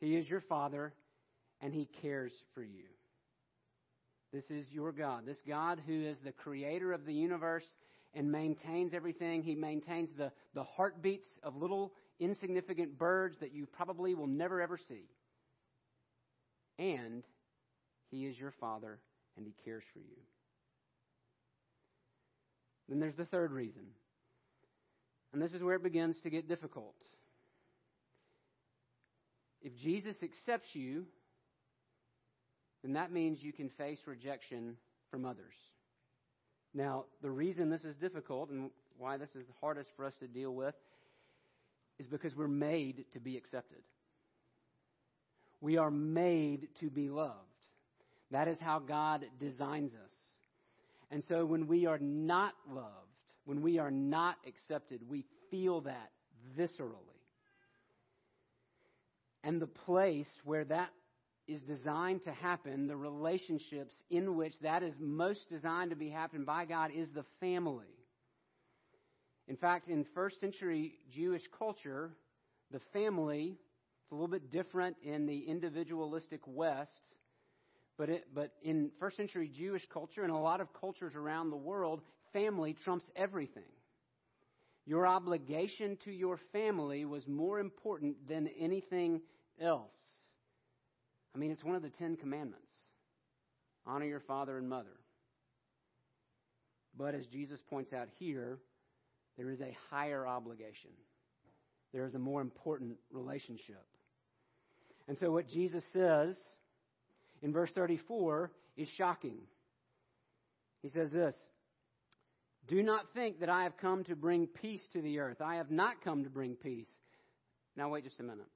He 0.00 0.16
is 0.16 0.28
your 0.28 0.40
Father, 0.40 0.94
and 1.62 1.72
He 1.72 1.88
cares 2.02 2.32
for 2.54 2.62
you. 2.62 2.84
This 4.32 4.44
is 4.50 4.66
your 4.72 4.92
God. 4.92 5.24
This 5.24 5.40
God 5.46 5.80
who 5.86 6.02
is 6.02 6.18
the 6.24 6.32
creator 6.32 6.92
of 6.92 7.06
the 7.06 7.14
universe 7.14 7.66
and 8.14 8.30
maintains 8.30 8.92
everything. 8.92 9.42
He 9.42 9.54
maintains 9.54 10.10
the, 10.16 10.32
the 10.54 10.64
heartbeats 10.64 11.28
of 11.42 11.56
little 11.56 11.92
insignificant 12.18 12.98
birds 12.98 13.36
that 13.40 13.54
you 13.54 13.66
probably 13.66 14.14
will 14.14 14.26
never 14.26 14.60
ever 14.60 14.76
see. 14.76 15.04
And 16.78 17.22
He 18.10 18.26
is 18.26 18.38
your 18.38 18.52
Father, 18.58 18.98
and 19.36 19.46
He 19.46 19.54
cares 19.64 19.84
for 19.92 20.00
you. 20.00 20.16
Then 22.88 23.00
there's 23.00 23.16
the 23.16 23.24
third 23.24 23.52
reason. 23.52 23.84
And 25.32 25.40
this 25.40 25.52
is 25.52 25.62
where 25.62 25.76
it 25.76 25.82
begins 25.82 26.16
to 26.22 26.30
get 26.30 26.48
difficult. 26.48 26.96
If 29.62 29.76
Jesus 29.76 30.16
accepts 30.22 30.68
you, 30.74 31.06
then 32.82 32.94
that 32.94 33.12
means 33.12 33.42
you 33.42 33.52
can 33.52 33.68
face 33.68 34.00
rejection 34.06 34.76
from 35.10 35.24
others. 35.24 35.54
Now, 36.74 37.04
the 37.20 37.30
reason 37.30 37.70
this 37.70 37.84
is 37.84 37.96
difficult 37.96 38.50
and 38.50 38.70
why 38.98 39.16
this 39.16 39.30
is 39.30 39.46
the 39.46 39.52
hardest 39.60 39.90
for 39.96 40.04
us 40.04 40.14
to 40.20 40.26
deal 40.26 40.54
with 40.54 40.74
is 41.98 42.06
because 42.06 42.34
we're 42.34 42.48
made 42.48 43.04
to 43.12 43.20
be 43.20 43.36
accepted. 43.36 43.82
We 45.60 45.76
are 45.76 45.90
made 45.90 46.68
to 46.80 46.90
be 46.90 47.08
loved. 47.08 47.36
That 48.30 48.48
is 48.48 48.58
how 48.60 48.78
God 48.78 49.26
designs 49.38 49.92
us. 49.92 50.12
And 51.10 51.22
so 51.22 51.44
when 51.44 51.66
we 51.66 51.86
are 51.86 51.98
not 51.98 52.54
loved, 52.68 52.88
when 53.44 53.60
we 53.60 53.78
are 53.78 53.90
not 53.90 54.36
accepted, 54.46 55.02
we 55.08 55.24
feel 55.50 55.82
that 55.82 56.10
viscerally. 56.58 56.96
And 59.44 59.60
the 59.60 59.66
place 59.66 60.30
where 60.44 60.64
that 60.64 60.90
is 61.46 61.62
designed 61.62 62.22
to 62.24 62.32
happen, 62.32 62.86
the 62.86 62.96
relationships 62.96 63.94
in 64.10 64.36
which 64.36 64.58
that 64.60 64.82
is 64.82 64.94
most 64.98 65.48
designed 65.50 65.90
to 65.90 65.96
be 65.96 66.08
happened 66.08 66.46
by 66.46 66.64
God, 66.64 66.90
is 66.94 67.10
the 67.10 67.24
family. 67.40 67.86
In 69.48 69.56
fact, 69.56 69.88
in 69.88 70.06
first 70.14 70.40
century 70.40 70.94
Jewish 71.10 71.42
culture, 71.58 72.12
the 72.70 72.80
family 72.92 73.58
is 74.06 74.12
a 74.12 74.14
little 74.14 74.28
bit 74.28 74.50
different 74.50 74.96
in 75.02 75.26
the 75.26 75.38
individualistic 75.38 76.40
West, 76.46 76.90
but, 77.98 78.08
it, 78.08 78.26
but 78.34 78.52
in 78.62 78.90
first 78.98 79.16
century 79.16 79.50
Jewish 79.52 79.86
culture 79.92 80.22
and 80.22 80.32
a 80.32 80.36
lot 80.36 80.60
of 80.60 80.68
cultures 80.72 81.14
around 81.14 81.50
the 81.50 81.56
world, 81.56 82.00
family 82.32 82.74
trumps 82.84 83.04
everything. 83.16 83.62
Your 84.86 85.06
obligation 85.06 85.98
to 86.04 86.10
your 86.10 86.38
family 86.52 87.04
was 87.04 87.26
more 87.28 87.60
important 87.60 88.28
than 88.28 88.48
anything 88.58 89.20
else. 89.60 89.92
I 91.34 91.38
mean, 91.38 91.50
it's 91.50 91.64
one 91.64 91.76
of 91.76 91.82
the 91.82 91.90
Ten 91.90 92.16
Commandments 92.16 92.74
honor 93.86 94.04
your 94.04 94.20
father 94.20 94.58
and 94.58 94.68
mother. 94.68 94.96
But 96.96 97.14
as 97.14 97.26
Jesus 97.26 97.60
points 97.70 97.92
out 97.92 98.08
here, 98.18 98.58
there 99.36 99.50
is 99.50 99.60
a 99.60 99.76
higher 99.90 100.26
obligation, 100.26 100.90
there 101.92 102.06
is 102.06 102.14
a 102.14 102.18
more 102.18 102.40
important 102.40 102.96
relationship. 103.10 103.84
And 105.08 105.18
so, 105.18 105.30
what 105.30 105.48
Jesus 105.48 105.84
says 105.92 106.36
in 107.42 107.52
verse 107.52 107.70
34 107.74 108.52
is 108.76 108.88
shocking. 108.96 109.38
He 110.82 110.88
says 110.88 111.10
this 111.10 111.34
Do 112.68 112.82
not 112.82 113.06
think 113.14 113.40
that 113.40 113.48
I 113.48 113.64
have 113.64 113.76
come 113.78 114.04
to 114.04 114.16
bring 114.16 114.46
peace 114.46 114.82
to 114.92 115.02
the 115.02 115.18
earth. 115.18 115.40
I 115.40 115.56
have 115.56 115.70
not 115.70 116.02
come 116.04 116.24
to 116.24 116.30
bring 116.30 116.54
peace. 116.54 116.90
Now, 117.76 117.88
wait 117.88 118.04
just 118.04 118.20
a 118.20 118.22
minute. 118.22 118.48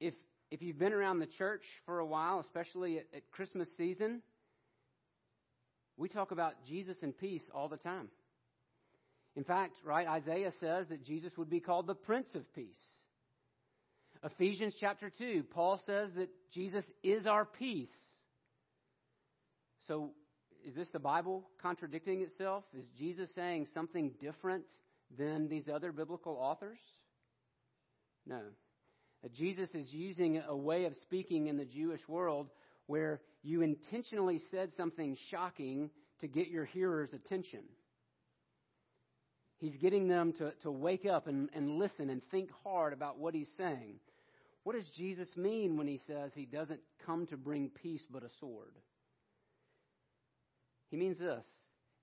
If, 0.00 0.14
if 0.54 0.62
you've 0.62 0.78
been 0.78 0.92
around 0.92 1.18
the 1.18 1.26
church 1.26 1.64
for 1.84 1.98
a 1.98 2.06
while, 2.06 2.38
especially 2.38 2.98
at, 2.98 3.06
at 3.12 3.28
Christmas 3.32 3.68
season, 3.76 4.22
we 5.96 6.08
talk 6.08 6.30
about 6.30 6.52
Jesus 6.64 6.96
and 7.02 7.16
peace 7.18 7.42
all 7.52 7.68
the 7.68 7.76
time. 7.76 8.06
In 9.34 9.42
fact, 9.42 9.74
right, 9.84 10.06
Isaiah 10.06 10.52
says 10.60 10.86
that 10.90 11.04
Jesus 11.04 11.32
would 11.36 11.50
be 11.50 11.58
called 11.58 11.88
the 11.88 11.94
Prince 11.96 12.36
of 12.36 12.42
Peace. 12.54 12.80
Ephesians 14.22 14.76
chapter 14.78 15.10
2, 15.18 15.42
Paul 15.50 15.80
says 15.86 16.10
that 16.14 16.28
Jesus 16.52 16.84
is 17.02 17.26
our 17.26 17.44
peace. 17.44 17.88
So, 19.88 20.12
is 20.64 20.76
this 20.76 20.88
the 20.92 21.00
Bible 21.00 21.48
contradicting 21.60 22.22
itself? 22.22 22.62
Is 22.78 22.84
Jesus 22.96 23.28
saying 23.34 23.66
something 23.74 24.12
different 24.20 24.66
than 25.18 25.48
these 25.48 25.68
other 25.68 25.90
biblical 25.90 26.38
authors? 26.40 26.78
No. 28.24 28.40
Uh, 29.24 29.28
Jesus 29.34 29.70
is 29.74 29.92
using 29.92 30.42
a 30.46 30.56
way 30.56 30.84
of 30.84 30.94
speaking 31.02 31.46
in 31.46 31.56
the 31.56 31.64
Jewish 31.64 32.00
world 32.08 32.48
where 32.86 33.20
you 33.42 33.62
intentionally 33.62 34.40
said 34.50 34.70
something 34.76 35.16
shocking 35.30 35.90
to 36.20 36.28
get 36.28 36.48
your 36.48 36.64
hearer's 36.66 37.12
attention. 37.12 37.62
He's 39.58 39.76
getting 39.76 40.08
them 40.08 40.32
to, 40.34 40.52
to 40.62 40.70
wake 40.70 41.06
up 41.06 41.26
and, 41.26 41.48
and 41.54 41.78
listen 41.78 42.10
and 42.10 42.20
think 42.30 42.50
hard 42.62 42.92
about 42.92 43.18
what 43.18 43.34
he's 43.34 43.50
saying. 43.56 43.94
What 44.64 44.76
does 44.76 44.88
Jesus 44.96 45.28
mean 45.36 45.76
when 45.76 45.86
he 45.86 46.00
says 46.06 46.32
he 46.34 46.46
doesn't 46.46 46.80
come 47.06 47.26
to 47.28 47.36
bring 47.36 47.70
peace 47.70 48.04
but 48.10 48.24
a 48.24 48.28
sword? 48.40 48.74
He 50.90 50.96
means 50.96 51.18
this 51.18 51.44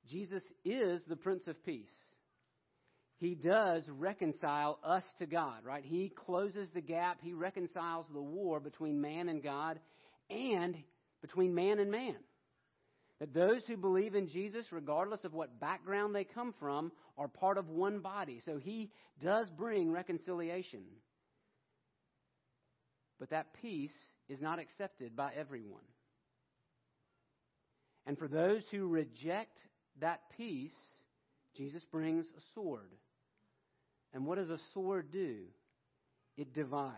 Jesus 0.10 0.44
is 0.66 1.02
the 1.08 1.16
Prince 1.16 1.44
of 1.48 1.64
Peace 1.66 1.90
he 3.22 3.36
does 3.36 3.84
reconcile 3.88 4.80
us 4.84 5.04
to 5.20 5.28
God, 5.28 5.64
right? 5.64 5.86
He 5.86 6.12
closes 6.26 6.72
the 6.74 6.82
gap. 6.82 7.20
He 7.22 7.34
reconciles 7.34 8.08
the 8.12 8.20
war 8.20 8.60
between 8.60 9.00
man 9.00 9.30
and 9.30 9.44
God 9.44 9.80
and 10.32 10.76
between 11.22 11.54
man 11.54 11.78
and 11.78 11.92
man. 11.92 12.16
That 13.20 13.32
those 13.32 13.62
who 13.68 13.78
believe 13.78 14.16
in 14.16 14.28
Jesus, 14.28 14.66
regardless 14.72 15.24
of 15.24 15.36
what 15.36 15.60
background 15.60 16.16
they 16.16 16.24
come 16.24 16.56
from, 16.60 16.92
are 17.16 17.28
part 17.28 17.60
of 17.60 17.70
one 17.70 18.00
body. 18.00 18.42
So 18.44 18.58
he 18.58 18.90
does 19.24 19.48
bring 19.52 19.92
reconciliation. 19.92 20.82
But 23.20 23.30
that 23.30 23.54
peace 23.62 23.96
is 24.30 24.42
not 24.42 24.58
accepted 24.58 25.16
by 25.16 25.32
everyone. 25.38 25.84
And 28.08 28.18
for 28.18 28.28
those 28.28 28.64
who 28.72 28.88
reject 28.88 29.60
that 30.00 30.22
peace, 30.36 30.74
Jesus 31.56 31.84
brings 31.92 32.26
a 32.26 32.42
sword. 32.56 32.90
And 34.14 34.26
what 34.26 34.38
does 34.38 34.50
a 34.50 34.60
sword 34.74 35.12
do? 35.12 35.38
It 36.38 36.54
divides. 36.54 36.96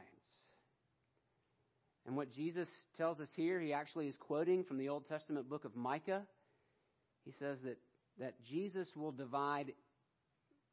And 2.06 2.16
what 2.18 2.34
Jesus 2.34 2.68
tells 2.98 3.20
us 3.20 3.30
here, 3.36 3.60
he 3.60 3.74
actually 3.74 4.08
is 4.08 4.16
quoting 4.20 4.64
from 4.64 4.78
the 4.78 4.90
Old 4.90 5.08
Testament 5.08 5.50
book 5.50 5.64
of 5.64 5.76
Micah. 5.76 6.24
He 7.24 7.32
says 7.40 7.58
that, 7.64 7.78
that 8.20 8.34
Jesus 8.44 8.88
will 8.96 9.12
divide 9.12 9.74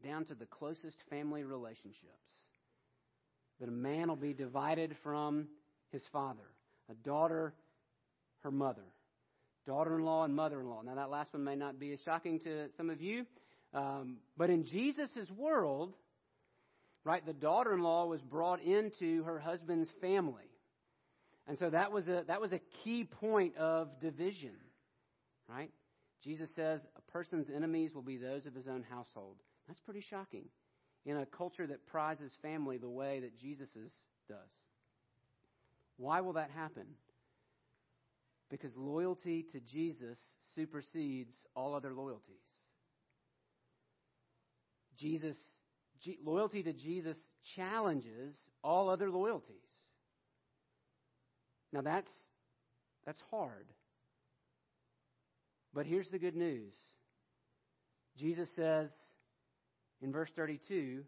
down 0.04 0.24
to 0.26 0.34
the 0.34 0.46
closest 0.46 0.96
family 1.08 1.44
relationships. 1.44 2.30
That 3.60 3.68
a 3.68 3.72
man 3.72 4.08
will 4.08 4.16
be 4.16 4.32
divided 4.32 4.96
from 5.02 5.46
his 5.92 6.02
father, 6.12 6.48
a 6.90 6.94
daughter, 6.94 7.52
her 8.42 8.50
mother, 8.50 8.86
daughter 9.66 9.98
in 9.98 10.04
law, 10.04 10.24
and 10.24 10.34
mother 10.34 10.60
in 10.60 10.68
law. 10.68 10.82
Now, 10.82 10.94
that 10.94 11.10
last 11.10 11.32
one 11.32 11.44
may 11.44 11.56
not 11.56 11.78
be 11.78 11.92
as 11.92 12.00
shocking 12.04 12.40
to 12.40 12.68
some 12.76 12.90
of 12.90 13.00
you, 13.00 13.26
um, 13.74 14.16
but 14.36 14.50
in 14.50 14.64
Jesus' 14.64 15.30
world, 15.36 15.92
right? 17.04 17.24
The 17.24 17.32
daughter 17.32 17.72
in 17.72 17.82
law 17.82 18.06
was 18.06 18.20
brought 18.20 18.62
into 18.62 19.22
her 19.24 19.38
husband's 19.38 19.90
family. 20.00 20.44
And 21.46 21.58
so 21.58 21.70
that 21.70 21.90
was 21.92 22.08
a, 22.08 22.24
that 22.28 22.40
was 22.40 22.52
a 22.52 22.60
key 22.84 23.04
point 23.04 23.56
of 23.56 23.88
division, 24.00 24.54
right? 25.48 25.70
Jesus 26.22 26.50
says 26.54 26.80
a 26.96 27.12
person's 27.12 27.48
enemies 27.54 27.94
will 27.94 28.02
be 28.02 28.18
those 28.18 28.46
of 28.46 28.54
his 28.54 28.68
own 28.68 28.84
household. 28.88 29.36
That's 29.66 29.80
pretty 29.80 30.02
shocking 30.02 30.44
in 31.06 31.16
a 31.16 31.26
culture 31.26 31.66
that 31.66 31.86
prizes 31.86 32.32
family 32.42 32.76
the 32.76 32.88
way 32.88 33.20
that 33.20 33.38
Jesus's 33.38 33.92
does. 34.28 34.50
Why 35.96 36.20
will 36.20 36.34
that 36.34 36.50
happen? 36.50 36.86
Because 38.50 38.72
loyalty 38.76 39.44
to 39.52 39.60
Jesus 39.60 40.18
supersedes 40.54 41.34
all 41.54 41.74
other 41.74 41.94
loyalties. 41.94 42.36
Jesus 44.98 45.36
loyalty 46.24 46.62
to 46.62 46.72
Jesus 46.72 47.16
challenges 47.56 48.34
all 48.62 48.88
other 48.88 49.10
loyalties. 49.10 49.56
Now, 51.72 51.82
that's 51.82 52.10
That's 53.06 53.20
hard. 53.30 53.66
But 55.72 55.86
here's 55.86 56.08
the 56.10 56.18
good 56.18 56.36
news 56.36 56.72
Jesus 58.16 58.48
says 58.56 58.90
in 60.02 60.12
verse 60.12 60.30
32 60.36 61.04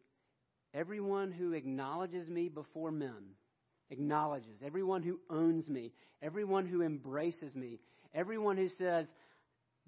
Everyone 0.74 1.32
who 1.32 1.52
acknowledges 1.52 2.28
me 2.28 2.48
before 2.48 2.90
men, 2.90 3.34
acknowledges, 3.90 4.62
everyone 4.64 5.02
who 5.02 5.20
owns 5.28 5.68
me, 5.68 5.92
everyone 6.22 6.66
who 6.66 6.80
embraces 6.80 7.54
me, 7.54 7.78
everyone 8.14 8.56
who 8.56 8.70
says, 8.78 9.06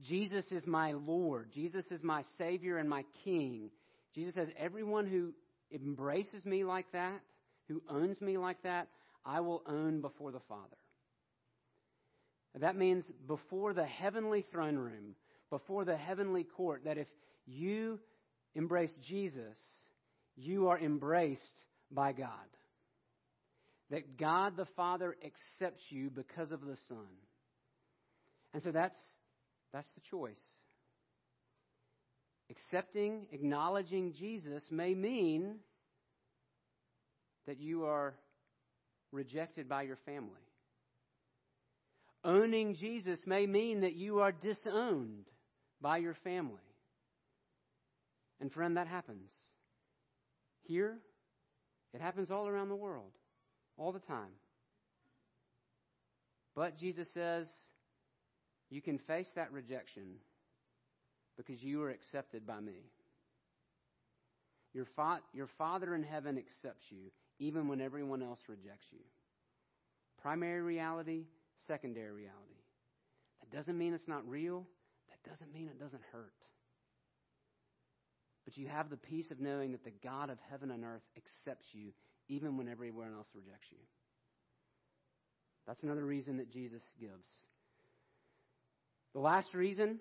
Jesus 0.06 0.44
is 0.50 0.66
my 0.66 0.92
Lord, 0.92 1.50
Jesus 1.54 1.86
is 1.90 2.02
my 2.02 2.22
Savior 2.36 2.76
and 2.76 2.88
my 2.88 3.04
King. 3.24 3.70
Jesus 4.14 4.34
says, 4.34 4.48
everyone 4.58 5.06
who 5.06 5.32
embraces 5.72 6.44
me 6.44 6.64
like 6.64 6.86
that, 6.92 7.20
who 7.68 7.82
owns 7.88 8.20
me 8.20 8.38
like 8.38 8.62
that, 8.62 8.88
I 9.24 9.40
will 9.40 9.62
own 9.66 10.00
before 10.00 10.32
the 10.32 10.40
Father. 10.48 10.76
That 12.60 12.76
means 12.76 13.04
before 13.26 13.74
the 13.74 13.86
heavenly 13.86 14.44
throne 14.52 14.76
room, 14.76 15.16
before 15.50 15.84
the 15.84 15.96
heavenly 15.96 16.44
court, 16.44 16.82
that 16.84 16.98
if 16.98 17.08
you 17.46 17.98
embrace 18.54 18.96
Jesus, 19.08 19.58
you 20.36 20.68
are 20.68 20.78
embraced 20.78 21.64
by 21.90 22.12
God. 22.12 22.28
That 23.90 24.16
God 24.18 24.56
the 24.56 24.66
Father 24.76 25.16
accepts 25.24 25.82
you 25.90 26.10
because 26.10 26.52
of 26.52 26.60
the 26.60 26.76
Son. 26.88 27.06
And 28.52 28.62
so 28.62 28.70
that's, 28.70 28.96
that's 29.72 29.88
the 29.96 30.02
choice. 30.08 30.40
Accepting, 32.50 33.26
acknowledging 33.32 34.12
Jesus 34.12 34.62
may 34.70 34.94
mean 34.94 35.56
that 37.46 37.58
you 37.58 37.84
are 37.84 38.14
rejected 39.12 39.68
by 39.68 39.82
your 39.82 39.98
family. 40.04 40.30
Owning 42.24 42.74
Jesus 42.74 43.20
may 43.26 43.46
mean 43.46 43.80
that 43.80 43.94
you 43.94 44.20
are 44.20 44.32
disowned 44.32 45.26
by 45.80 45.98
your 45.98 46.14
family. 46.24 46.56
And 48.40 48.52
friend, 48.52 48.76
that 48.76 48.88
happens. 48.88 49.30
Here, 50.62 50.98
it 51.92 52.00
happens 52.00 52.30
all 52.30 52.48
around 52.48 52.68
the 52.68 52.76
world, 52.76 53.12
all 53.76 53.92
the 53.92 54.00
time. 54.00 54.32
But 56.56 56.78
Jesus 56.78 57.08
says, 57.12 57.46
you 58.70 58.80
can 58.80 58.98
face 58.98 59.28
that 59.36 59.52
rejection 59.52 60.16
because 61.36 61.62
you 61.62 61.82
are 61.82 61.90
accepted 61.90 62.46
by 62.46 62.60
me. 62.60 62.90
Your, 64.72 64.86
fa- 64.96 65.20
your 65.32 65.48
Father 65.58 65.94
in 65.94 66.02
heaven 66.02 66.36
accepts 66.38 66.84
you 66.90 67.10
even 67.38 67.68
when 67.68 67.80
everyone 67.80 68.22
else 68.22 68.40
rejects 68.48 68.86
you. 68.90 69.00
Primary 70.20 70.62
reality, 70.62 71.24
secondary 71.66 72.10
reality. 72.10 72.60
That 73.40 73.56
doesn't 73.56 73.76
mean 73.76 73.94
it's 73.94 74.08
not 74.08 74.28
real. 74.28 74.66
That 75.08 75.30
doesn't 75.30 75.52
mean 75.52 75.68
it 75.68 75.78
doesn't 75.78 76.02
hurt. 76.12 76.32
But 78.44 78.56
you 78.56 78.68
have 78.68 78.90
the 78.90 78.96
peace 78.96 79.30
of 79.30 79.40
knowing 79.40 79.72
that 79.72 79.84
the 79.84 79.92
God 80.02 80.30
of 80.30 80.38
heaven 80.50 80.70
and 80.70 80.84
earth 80.84 81.02
accepts 81.16 81.66
you 81.72 81.92
even 82.28 82.56
when 82.56 82.68
everyone 82.68 83.12
else 83.14 83.26
rejects 83.34 83.68
you. 83.70 83.78
That's 85.66 85.82
another 85.82 86.04
reason 86.04 86.38
that 86.38 86.50
Jesus 86.50 86.82
gives. 87.00 87.28
The 89.14 89.20
last 89.20 89.54
reason, 89.54 89.98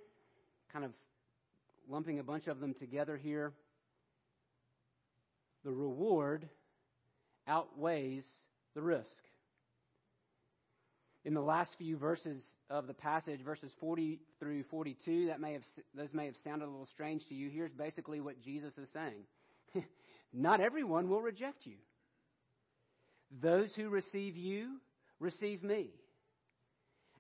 kind 0.72 0.84
of 0.84 0.92
lumping 1.90 2.20
a 2.20 2.24
bunch 2.24 2.48
of 2.48 2.60
them 2.60 2.74
together 2.74 3.18
here, 3.18 3.54
the 5.64 5.72
reward 5.72 6.48
outweighs 7.48 8.26
the 8.76 8.82
risk. 8.82 9.08
In 11.26 11.34
the 11.34 11.42
last 11.42 11.72
few 11.78 11.98
verses 11.98 12.44
of 12.70 12.86
the 12.86 12.94
passage, 12.94 13.40
verses 13.42 13.72
40 13.80 14.20
through 14.40 14.64
42, 14.64 15.28
that 15.28 15.40
may 15.40 15.54
have, 15.54 15.62
those 15.96 16.14
may 16.14 16.26
have 16.26 16.36
sounded 16.44 16.66
a 16.66 16.70
little 16.70 16.88
strange 16.88 17.26
to 17.28 17.34
you. 17.34 17.50
Here's 17.50 17.72
basically 17.72 18.20
what 18.20 18.42
Jesus 18.42 18.78
is 18.78 18.90
saying 18.92 19.24
Not 20.34 20.60
everyone 20.60 21.08
will 21.08 21.22
reject 21.22 21.66
you. 21.66 21.78
Those 23.42 23.74
who 23.76 23.90
receive 23.90 24.36
you 24.36 24.80
receive 25.20 25.64
me. 25.64 25.92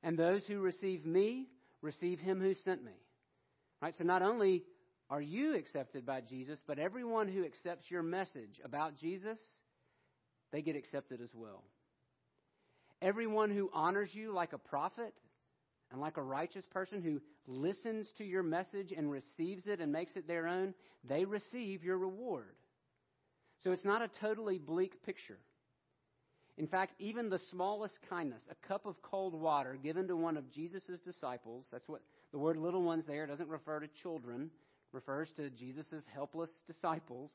And 0.04 0.18
those 0.18 0.46
who 0.46 0.60
receive 0.60 1.06
me 1.06 1.48
receive 1.82 2.20
him 2.20 2.42
who 2.42 2.54
sent 2.66 2.84
me. 2.84 2.92
Right? 3.84 3.94
So 3.98 4.06
not 4.06 4.22
only 4.22 4.64
are 5.10 5.22
you 5.22 5.56
accepted 5.58 6.06
by 6.06 6.22
Jesus, 6.22 6.58
but 6.66 6.80
everyone 6.80 7.28
who 7.28 7.44
accepts 7.44 7.92
your 7.92 8.02
message 8.02 8.62
about 8.64 8.96
Jesus, 8.96 9.38
they 10.54 10.62
get 10.62 10.78
accepted 10.78 11.20
as 11.20 11.32
well. 11.36 11.66
Everyone 13.02 13.52
who 13.52 13.70
honors 13.74 14.10
you 14.14 14.32
like 14.32 14.54
a 14.54 14.58
prophet 14.58 15.14
and 15.92 16.00
like 16.00 16.16
a 16.16 16.22
righteous 16.22 16.66
person 16.68 17.02
who 17.02 17.20
listens 17.46 18.08
to 18.20 18.24
your 18.24 18.42
message 18.42 18.94
and 18.96 19.12
receives 19.12 19.68
it 19.68 19.82
and 19.82 19.92
makes 19.92 20.16
it 20.16 20.30
their 20.30 20.48
own, 20.48 20.74
they 21.10 21.26
receive 21.26 21.84
your 21.84 21.98
reward. 21.98 22.56
So 23.66 23.74
it's 23.74 23.84
not 23.84 24.02
a 24.02 24.08
totally 24.22 24.60
bleak 24.60 25.04
picture. 25.06 25.40
In 26.58 26.68
fact, 26.68 26.94
even 27.00 27.30
the 27.30 27.42
smallest 27.52 28.00
kindness, 28.10 28.44
a 28.50 28.68
cup 28.68 28.86
of 28.86 29.02
cold 29.02 29.34
water 29.34 29.78
given 29.84 30.08
to 30.08 30.16
one 30.16 30.38
of 30.38 30.50
Jesus' 30.54 31.02
disciples, 31.04 31.66
that's 31.70 31.90
what 31.90 32.02
the 32.34 32.40
word 32.40 32.58
little 32.58 32.82
ones 32.82 33.06
there 33.08 33.28
doesn't 33.28 33.48
refer 33.48 33.80
to 33.80 33.88
children, 34.02 34.50
refers 34.92 35.32
to 35.38 35.52
Jesus' 35.52 36.04
helpless 36.14 36.50
disciples. 36.68 37.30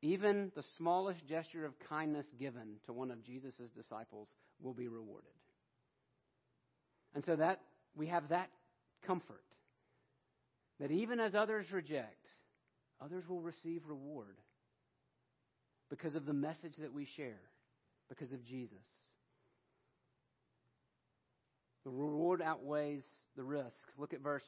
Even 0.00 0.50
the 0.56 0.64
smallest 0.78 1.24
gesture 1.28 1.64
of 1.66 1.78
kindness 1.88 2.26
given 2.40 2.76
to 2.86 2.92
one 2.92 3.10
of 3.10 3.22
Jesus' 3.22 3.68
disciples 3.76 4.28
will 4.60 4.72
be 4.72 4.88
rewarded. 4.88 5.30
And 7.14 7.22
so 7.22 7.36
that 7.36 7.60
we 7.94 8.06
have 8.06 8.30
that 8.30 8.48
comfort 9.06 9.44
that 10.80 10.90
even 10.90 11.20
as 11.20 11.34
others 11.34 11.70
reject, 11.70 12.26
others 13.00 13.28
will 13.28 13.42
receive 13.42 13.82
reward 13.86 14.38
because 15.90 16.14
of 16.14 16.24
the 16.24 16.32
message 16.32 16.76
that 16.80 16.94
we 16.94 17.06
share, 17.16 17.40
because 18.08 18.32
of 18.32 18.42
Jesus. 18.44 18.78
The 21.84 21.90
reward 21.90 22.40
outweighs 22.40 23.04
the 23.36 23.42
risk. 23.42 23.76
Look 23.98 24.12
at 24.12 24.20
verse 24.20 24.46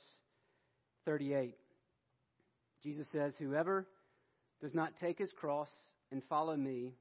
38. 1.04 1.56
Jesus 2.82 3.06
says, 3.10 3.34
Whoever 3.38 3.86
does 4.60 4.74
not 4.74 4.92
take 5.00 5.18
his 5.18 5.32
cross 5.32 5.68
and 6.10 6.22
follow 6.28 6.56
me 6.56 6.94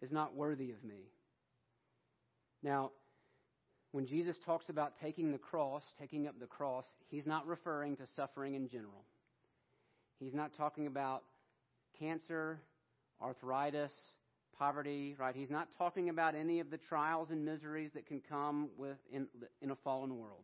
is 0.00 0.12
not 0.12 0.34
worthy 0.34 0.70
of 0.70 0.82
me. 0.84 1.10
Now, 2.62 2.90
when 3.92 4.06
Jesus 4.06 4.36
talks 4.44 4.68
about 4.68 4.94
taking 5.00 5.32
the 5.32 5.38
cross, 5.38 5.82
taking 5.98 6.26
up 6.26 6.38
the 6.38 6.46
cross, 6.46 6.84
he's 7.08 7.26
not 7.26 7.46
referring 7.46 7.96
to 7.96 8.06
suffering 8.14 8.54
in 8.54 8.68
general. 8.68 9.04
He's 10.20 10.34
not 10.34 10.54
talking 10.54 10.86
about 10.86 11.22
cancer, 11.98 12.60
arthritis, 13.22 13.92
poverty, 14.58 15.14
right? 15.18 15.34
He's 15.34 15.50
not 15.50 15.68
talking 15.78 16.08
about 16.08 16.34
any 16.34 16.60
of 16.60 16.70
the 16.70 16.78
trials 16.78 17.30
and 17.30 17.44
miseries 17.44 17.90
that 17.94 18.06
can 18.06 18.20
come 18.28 18.70
with 18.76 18.98
in, 19.12 19.28
in 19.62 19.70
a 19.70 19.76
fallen 19.76 20.18
world. 20.18 20.42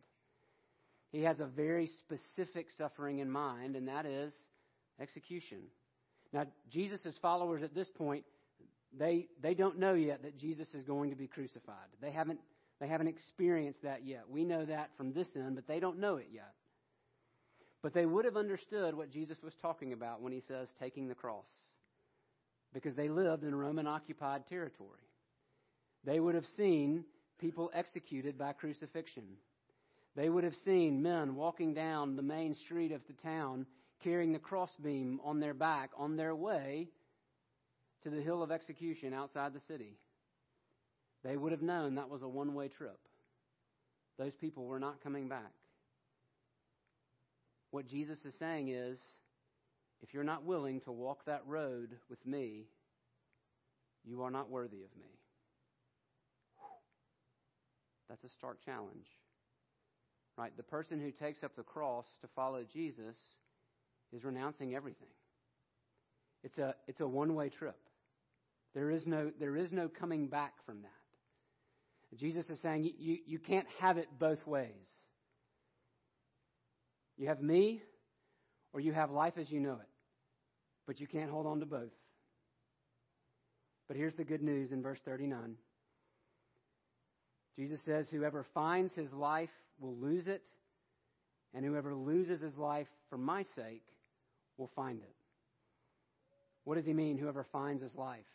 He 1.15 1.23
has 1.23 1.39
a 1.39 1.45
very 1.45 1.87
specific 1.87 2.67
suffering 2.77 3.19
in 3.19 3.31
mind, 3.31 3.77
and 3.77 3.87
that 3.87 4.05
is 4.05 4.33
execution. 4.99 5.59
Now, 6.33 6.45
Jesus' 6.69 7.17
followers 7.21 7.63
at 7.63 7.73
this 7.73 7.87
point, 7.87 8.25
they, 8.91 9.27
they 9.41 9.53
don't 9.53 9.79
know 9.79 9.93
yet 9.93 10.23
that 10.23 10.37
Jesus 10.37 10.73
is 10.73 10.83
going 10.83 11.11
to 11.11 11.15
be 11.15 11.27
crucified. 11.27 11.87
They 12.01 12.11
haven't, 12.11 12.41
they 12.81 12.87
haven't 12.89 13.07
experienced 13.07 13.81
that 13.83 14.05
yet. 14.05 14.25
We 14.29 14.43
know 14.43 14.65
that 14.65 14.89
from 14.97 15.13
this 15.13 15.29
end, 15.37 15.55
but 15.55 15.69
they 15.69 15.79
don't 15.79 15.99
know 15.99 16.17
it 16.17 16.27
yet. 16.33 16.51
But 17.81 17.93
they 17.93 18.05
would 18.05 18.25
have 18.25 18.35
understood 18.35 18.93
what 18.93 19.09
Jesus 19.09 19.37
was 19.41 19.53
talking 19.61 19.93
about 19.93 20.21
when 20.21 20.33
he 20.33 20.41
says 20.41 20.67
taking 20.81 21.07
the 21.07 21.15
cross, 21.15 21.47
because 22.73 22.93
they 22.93 23.07
lived 23.07 23.45
in 23.45 23.55
Roman 23.55 23.87
occupied 23.87 24.47
territory. 24.47 25.07
They 26.03 26.19
would 26.19 26.35
have 26.35 26.45
seen 26.57 27.05
people 27.39 27.71
executed 27.73 28.37
by 28.37 28.51
crucifixion. 28.51 29.23
They 30.15 30.29
would 30.29 30.43
have 30.43 30.55
seen 30.55 31.03
men 31.03 31.35
walking 31.35 31.73
down 31.73 32.15
the 32.15 32.21
main 32.21 32.53
street 32.53 32.91
of 32.91 33.01
the 33.07 33.13
town 33.13 33.65
carrying 34.03 34.31
the 34.31 34.39
crossbeam 34.39 35.19
on 35.23 35.39
their 35.39 35.53
back 35.53 35.91
on 35.97 36.15
their 36.15 36.35
way 36.35 36.89
to 38.03 38.09
the 38.09 38.21
hill 38.21 38.43
of 38.43 38.51
execution 38.51 39.13
outside 39.13 39.53
the 39.53 39.61
city. 39.67 39.97
They 41.23 41.35
would 41.35 41.51
have 41.51 41.61
known 41.61 41.95
that 41.95 42.09
was 42.09 42.21
a 42.21 42.27
one 42.27 42.53
way 42.53 42.67
trip. 42.67 42.99
Those 44.17 44.33
people 44.35 44.65
were 44.65 44.79
not 44.79 45.03
coming 45.03 45.27
back. 45.27 45.51
What 47.71 47.87
Jesus 47.87 48.23
is 48.25 48.35
saying 48.35 48.69
is 48.69 48.99
if 50.01 50.13
you're 50.13 50.23
not 50.23 50.45
willing 50.45 50.81
to 50.81 50.91
walk 50.91 51.25
that 51.25 51.41
road 51.45 51.89
with 52.09 52.23
me, 52.25 52.67
you 54.05 54.21
are 54.21 54.31
not 54.31 54.49
worthy 54.49 54.83
of 54.83 54.95
me. 54.97 55.19
That's 58.07 58.23
a 58.23 58.29
stark 58.29 58.63
challenge. 58.63 59.07
Right? 60.37 60.55
The 60.57 60.63
person 60.63 60.99
who 60.99 61.11
takes 61.11 61.43
up 61.43 61.55
the 61.55 61.63
cross 61.63 62.05
to 62.21 62.27
follow 62.35 62.63
Jesus 62.73 63.15
is 64.11 64.23
renouncing 64.23 64.75
everything. 64.75 65.07
It's 66.43 66.57
a, 66.57 66.75
it's 66.87 66.99
a 66.99 67.07
one 67.07 67.35
way 67.35 67.49
trip. 67.49 67.77
There 68.73 68.91
is, 68.91 69.07
no, 69.07 69.31
there 69.39 69.55
is 69.55 69.71
no 69.71 69.87
coming 69.87 70.27
back 70.27 70.53
from 70.65 70.81
that. 70.81 72.17
Jesus 72.17 72.49
is 72.49 72.61
saying 72.61 72.91
you, 72.97 73.17
you 73.25 73.39
can't 73.39 73.67
have 73.79 73.97
it 73.97 74.07
both 74.19 74.45
ways. 74.45 74.69
You 77.17 77.27
have 77.27 77.41
me, 77.41 77.81
or 78.73 78.79
you 78.79 78.91
have 78.91 79.11
life 79.11 79.33
as 79.37 79.49
you 79.49 79.59
know 79.59 79.73
it. 79.73 79.89
But 80.85 80.99
you 80.99 81.07
can't 81.07 81.31
hold 81.31 81.47
on 81.47 81.61
to 81.61 81.65
both. 81.65 81.93
But 83.87 83.97
here's 83.97 84.15
the 84.15 84.23
good 84.23 84.41
news 84.41 84.71
in 84.71 84.81
verse 84.81 84.99
39. 85.05 85.55
Jesus 87.55 87.79
says, 87.83 88.07
Whoever 88.09 88.45
finds 88.53 88.93
his 88.93 89.13
life 89.13 89.49
will 89.79 89.95
lose 89.95 90.27
it, 90.27 90.41
and 91.53 91.65
whoever 91.65 91.93
loses 91.93 92.41
his 92.41 92.57
life 92.57 92.87
for 93.09 93.17
my 93.17 93.43
sake 93.55 93.83
will 94.57 94.69
find 94.75 94.99
it. 95.01 95.15
What 96.63 96.75
does 96.75 96.85
he 96.85 96.93
mean, 96.93 97.17
whoever 97.17 97.45
finds 97.51 97.81
his 97.81 97.95
life? 97.95 98.25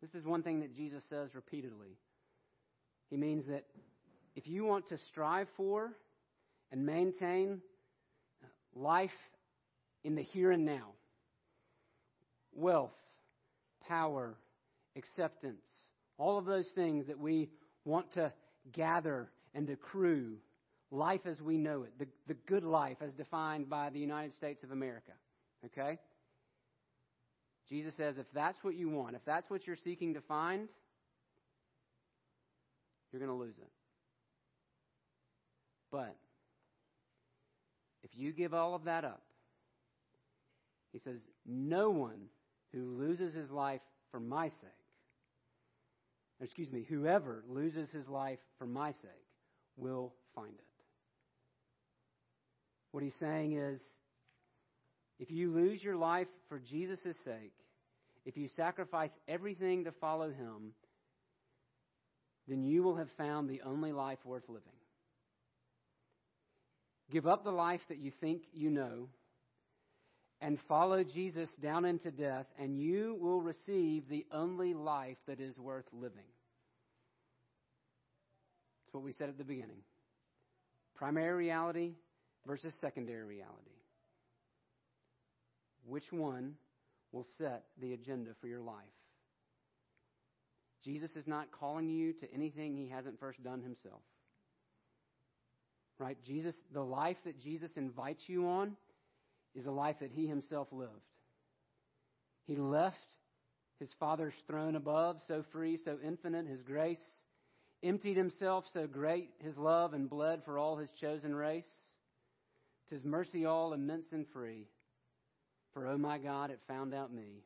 This 0.00 0.14
is 0.14 0.24
one 0.24 0.42
thing 0.42 0.60
that 0.60 0.76
Jesus 0.76 1.02
says 1.08 1.34
repeatedly. 1.34 1.96
He 3.10 3.16
means 3.16 3.46
that 3.46 3.64
if 4.34 4.46
you 4.46 4.64
want 4.64 4.88
to 4.88 4.98
strive 4.98 5.48
for 5.56 5.92
and 6.70 6.84
maintain 6.84 7.62
life 8.74 9.10
in 10.04 10.14
the 10.14 10.22
here 10.22 10.52
and 10.52 10.64
now, 10.64 10.90
wealth, 12.52 12.92
power, 13.88 14.34
acceptance, 14.96 15.64
all 16.18 16.38
of 16.38 16.44
those 16.44 16.68
things 16.74 17.06
that 17.06 17.18
we 17.18 17.48
want 17.86 18.12
to 18.12 18.32
gather 18.72 19.30
and 19.54 19.70
accrue, 19.70 20.36
life 20.90 21.22
as 21.24 21.40
we 21.40 21.56
know 21.56 21.84
it, 21.84 21.98
the, 21.98 22.06
the 22.26 22.34
good 22.46 22.64
life 22.64 22.98
as 23.00 23.14
defined 23.14 23.70
by 23.70 23.88
the 23.90 23.98
United 23.98 24.34
States 24.34 24.62
of 24.62 24.70
America. 24.70 25.12
Okay? 25.64 25.98
Jesus 27.68 27.94
says 27.96 28.18
if 28.18 28.26
that's 28.34 28.62
what 28.62 28.74
you 28.74 28.88
want, 28.88 29.16
if 29.16 29.24
that's 29.24 29.48
what 29.48 29.66
you're 29.66 29.76
seeking 29.76 30.14
to 30.14 30.20
find, 30.20 30.68
you're 33.10 33.20
going 33.20 33.30
to 33.30 33.44
lose 33.44 33.56
it. 33.58 33.70
But 35.90 36.16
if 38.02 38.10
you 38.14 38.32
give 38.32 38.52
all 38.52 38.74
of 38.74 38.84
that 38.84 39.04
up, 39.04 39.22
he 40.92 40.98
says, 40.98 41.20
no 41.44 41.90
one 41.90 42.28
who 42.72 42.96
loses 42.98 43.34
his 43.34 43.50
life 43.50 43.80
for 44.10 44.20
my 44.20 44.48
sake, 44.48 44.85
excuse 46.40 46.70
me, 46.70 46.84
whoever 46.88 47.42
loses 47.48 47.90
his 47.90 48.08
life 48.08 48.38
for 48.58 48.66
my 48.66 48.92
sake 48.92 49.10
will 49.76 50.12
find 50.34 50.52
it. 50.52 50.64
What 52.92 53.02
he's 53.02 53.14
saying 53.20 53.56
is, 53.56 53.80
if 55.18 55.30
you 55.30 55.50
lose 55.50 55.82
your 55.82 55.96
life 55.96 56.28
for 56.48 56.58
Jesus' 56.58 57.16
sake, 57.24 57.52
if 58.24 58.36
you 58.36 58.48
sacrifice 58.56 59.10
everything 59.28 59.84
to 59.84 59.92
follow 59.92 60.30
him, 60.30 60.72
then 62.48 62.62
you 62.62 62.82
will 62.82 62.96
have 62.96 63.10
found 63.16 63.48
the 63.48 63.62
only 63.62 63.92
life 63.92 64.18
worth 64.24 64.48
living. 64.48 64.62
Give 67.10 67.26
up 67.26 67.44
the 67.44 67.50
life 67.50 67.80
that 67.88 67.98
you 67.98 68.10
think 68.20 68.42
you 68.52 68.70
know 68.70 69.08
and 70.40 70.58
follow 70.68 71.02
Jesus 71.02 71.50
down 71.62 71.84
into 71.84 72.10
death, 72.10 72.46
and 72.58 72.78
you 72.78 73.16
will 73.20 73.40
receive 73.40 74.08
the 74.08 74.26
only 74.32 74.74
life 74.74 75.16
that 75.26 75.40
is 75.40 75.56
worth 75.58 75.86
living. 75.92 76.28
That's 78.84 78.94
what 78.94 79.02
we 79.02 79.12
said 79.12 79.28
at 79.28 79.38
the 79.38 79.44
beginning 79.44 79.82
primary 80.96 81.34
reality 81.34 81.92
versus 82.46 82.72
secondary 82.80 83.24
reality. 83.24 83.76
Which 85.86 86.10
one 86.10 86.54
will 87.12 87.26
set 87.38 87.64
the 87.80 87.92
agenda 87.92 88.30
for 88.40 88.46
your 88.46 88.62
life? 88.62 88.76
Jesus 90.84 91.10
is 91.16 91.26
not 91.26 91.50
calling 91.52 91.88
you 91.90 92.12
to 92.14 92.32
anything 92.32 92.76
he 92.76 92.88
hasn't 92.88 93.20
first 93.20 93.42
done 93.42 93.60
himself. 93.60 94.00
Right? 95.98 96.16
Jesus, 96.24 96.54
the 96.72 96.82
life 96.82 97.16
that 97.24 97.40
Jesus 97.40 97.70
invites 97.76 98.22
you 98.26 98.46
on 98.48 98.76
is 99.56 99.66
a 99.66 99.70
life 99.70 99.96
that 100.00 100.12
he 100.12 100.26
himself 100.26 100.68
lived. 100.70 100.90
He 102.46 102.56
left 102.56 102.96
his 103.80 103.90
Father's 103.98 104.34
throne 104.46 104.76
above, 104.76 105.16
so 105.26 105.44
free, 105.52 105.78
so 105.84 105.98
infinite, 106.04 106.46
his 106.46 106.62
grace, 106.62 107.02
emptied 107.82 108.16
himself, 108.16 108.64
so 108.72 108.86
great 108.86 109.30
his 109.38 109.56
love, 109.56 109.92
and 109.92 110.08
bled 110.08 110.42
for 110.44 110.58
all 110.58 110.76
his 110.76 110.90
chosen 111.00 111.34
race. 111.34 111.64
Tis 112.88 113.04
mercy 113.04 113.44
all 113.44 113.72
immense 113.72 114.06
and 114.12 114.26
free, 114.32 114.68
for 115.74 115.86
oh 115.86 115.98
my 115.98 116.18
God, 116.18 116.50
it 116.50 116.60
found 116.68 116.94
out 116.94 117.12
me. 117.12 117.42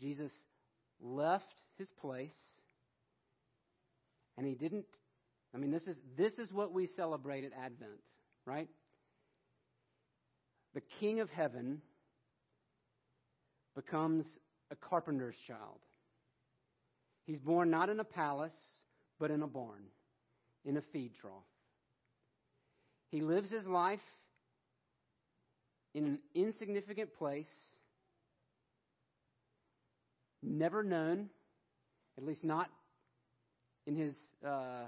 Jesus 0.00 0.32
left 1.00 1.54
his 1.78 1.88
place 2.00 2.34
and 4.36 4.46
he 4.46 4.54
didn't 4.54 4.86
I 5.54 5.58
mean 5.58 5.70
this 5.70 5.84
is 5.84 5.96
this 6.16 6.34
is 6.38 6.52
what 6.52 6.72
we 6.72 6.86
celebrate 6.86 7.44
at 7.44 7.52
Advent, 7.52 8.00
right? 8.46 8.68
The 10.74 10.82
king 11.00 11.20
of 11.20 11.30
heaven 11.30 11.80
becomes 13.74 14.26
a 14.70 14.76
carpenter's 14.76 15.36
child. 15.46 15.78
He's 17.26 17.38
born 17.38 17.70
not 17.70 17.88
in 17.88 18.00
a 18.00 18.04
palace, 18.04 18.56
but 19.18 19.30
in 19.30 19.42
a 19.42 19.46
barn, 19.46 19.84
in 20.64 20.76
a 20.76 20.82
feed 20.92 21.12
trough. 21.20 21.32
He 23.10 23.20
lives 23.20 23.50
his 23.50 23.66
life 23.66 24.00
in 25.94 26.04
an 26.04 26.18
insignificant 26.34 27.14
place 27.16 27.50
never 30.42 30.82
known, 30.82 31.28
at 32.18 32.24
least 32.24 32.44
not 32.44 32.68
in 33.86 33.94
his 33.96 34.14
uh, 34.46 34.84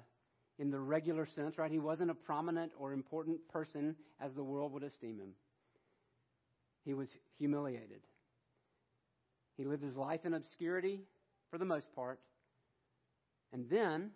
in 0.59 0.70
the 0.70 0.79
regular 0.79 1.27
sense, 1.27 1.59
right? 1.59 1.70
He 1.70 1.79
wasn't 1.79 2.11
a 2.11 2.14
prominent 2.14 2.72
or 2.79 2.92
important 2.92 3.46
person 3.49 3.94
as 4.20 4.33
the 4.35 4.42
world 4.42 4.72
would 4.72 4.83
esteem 4.83 5.18
him. 5.18 5.31
He 6.87 6.94
was 6.94 7.09
humiliated. 7.37 8.01
He 9.57 9.64
lived 9.64 9.83
his 9.83 9.96
life 9.96 10.25
in 10.25 10.35
obscurity 10.35 11.01
for 11.51 11.59
the 11.59 11.64
most 11.64 11.92
part. 11.94 12.20
And 13.53 13.68
then, 13.68 14.12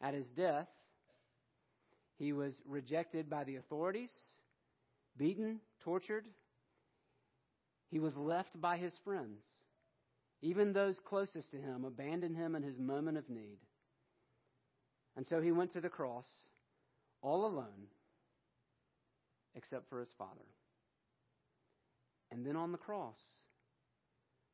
at 0.00 0.14
his 0.14 0.28
death, 0.28 0.68
he 2.18 2.32
was 2.32 2.54
rejected 2.64 3.28
by 3.28 3.42
the 3.42 3.56
authorities, 3.56 4.12
beaten, 5.16 5.58
tortured. 5.82 6.24
He 7.90 7.98
was 7.98 8.16
left 8.16 8.58
by 8.60 8.76
his 8.76 8.94
friends. 9.04 9.42
Even 10.42 10.72
those 10.72 11.00
closest 11.00 11.50
to 11.50 11.56
him 11.56 11.84
abandoned 11.84 12.36
him 12.36 12.54
in 12.54 12.62
his 12.62 12.78
moment 12.78 13.18
of 13.18 13.28
need. 13.28 13.58
And 15.16 15.26
so 15.26 15.40
he 15.40 15.50
went 15.50 15.72
to 15.72 15.80
the 15.80 15.88
cross 15.88 16.26
all 17.20 17.46
alone, 17.46 17.88
except 19.56 19.88
for 19.88 19.98
his 19.98 20.10
Father. 20.16 20.46
And 22.32 22.46
then 22.46 22.56
on 22.56 22.72
the 22.72 22.78
cross, 22.78 23.18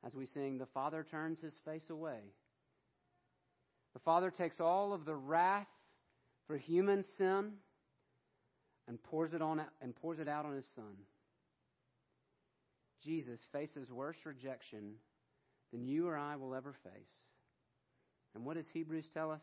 as 0.05 0.13
we 0.15 0.27
sing, 0.27 0.59
the 0.59 0.67
Father 0.67 1.07
turns 1.09 1.39
his 1.39 1.55
face 1.65 1.89
away. 1.89 2.19
The 3.95 4.01
Father 4.01 4.31
takes 4.31 4.61
all 4.61 4.93
of 4.93 5.05
the 5.05 5.15
wrath 5.15 5.69
for 6.49 6.59
human 6.59 7.05
sin 7.17 7.53
and 8.89 9.03
pours 9.05 9.33
it 9.33 9.41
on 9.41 9.63
and 9.81 9.95
pours 9.95 10.19
it 10.19 10.29
out 10.29 10.45
on 10.45 10.57
his 10.57 10.67
son. 10.75 10.97
Jesus 13.05 13.39
faces 13.53 13.91
worse 13.91 14.17
rejection 14.25 14.95
than 15.73 15.87
you 15.87 16.09
or 16.09 16.17
I 16.17 16.35
will 16.35 16.55
ever 16.55 16.75
face. 16.83 17.15
And 18.35 18.45
what 18.45 18.57
does 18.57 18.67
Hebrews 18.73 19.07
tell 19.15 19.31
us? 19.31 19.43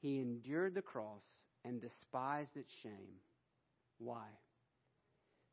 He 0.00 0.18
endured 0.20 0.74
the 0.74 0.82
cross 0.82 1.24
and 1.64 1.80
despised 1.80 2.56
its 2.56 2.72
shame. 2.82 3.20
Why? 3.98 4.24